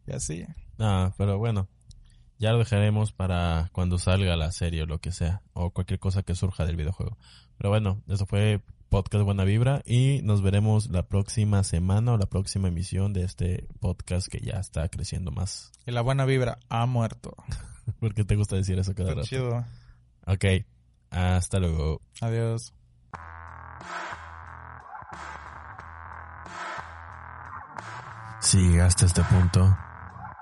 [0.09, 0.45] Y así.
[0.77, 1.69] No, pero bueno,
[2.39, 6.23] ya lo dejaremos para cuando salga la serie o lo que sea, o cualquier cosa
[6.23, 7.17] que surja del videojuego.
[7.57, 12.27] Pero bueno, eso fue podcast Buena Vibra y nos veremos la próxima semana o la
[12.27, 15.73] próxima emisión de este podcast que ya está creciendo más.
[15.87, 17.35] Y la buena vibra ha muerto.
[18.01, 19.29] ¿Por qué te gusta decir eso cada Está rato?
[19.29, 19.65] chido.
[20.27, 20.45] Ok,
[21.11, 22.01] hasta luego.
[22.21, 22.73] Adiós.
[28.41, 29.77] Si llegaste a este punto,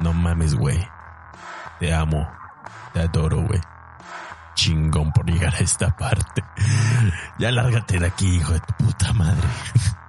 [0.00, 0.78] no mames, güey.
[1.78, 2.28] Te amo.
[2.92, 3.60] Te adoro, güey.
[4.54, 6.42] Chingón por llegar a esta parte.
[7.38, 9.46] Ya lárgate de aquí, hijo de tu puta madre.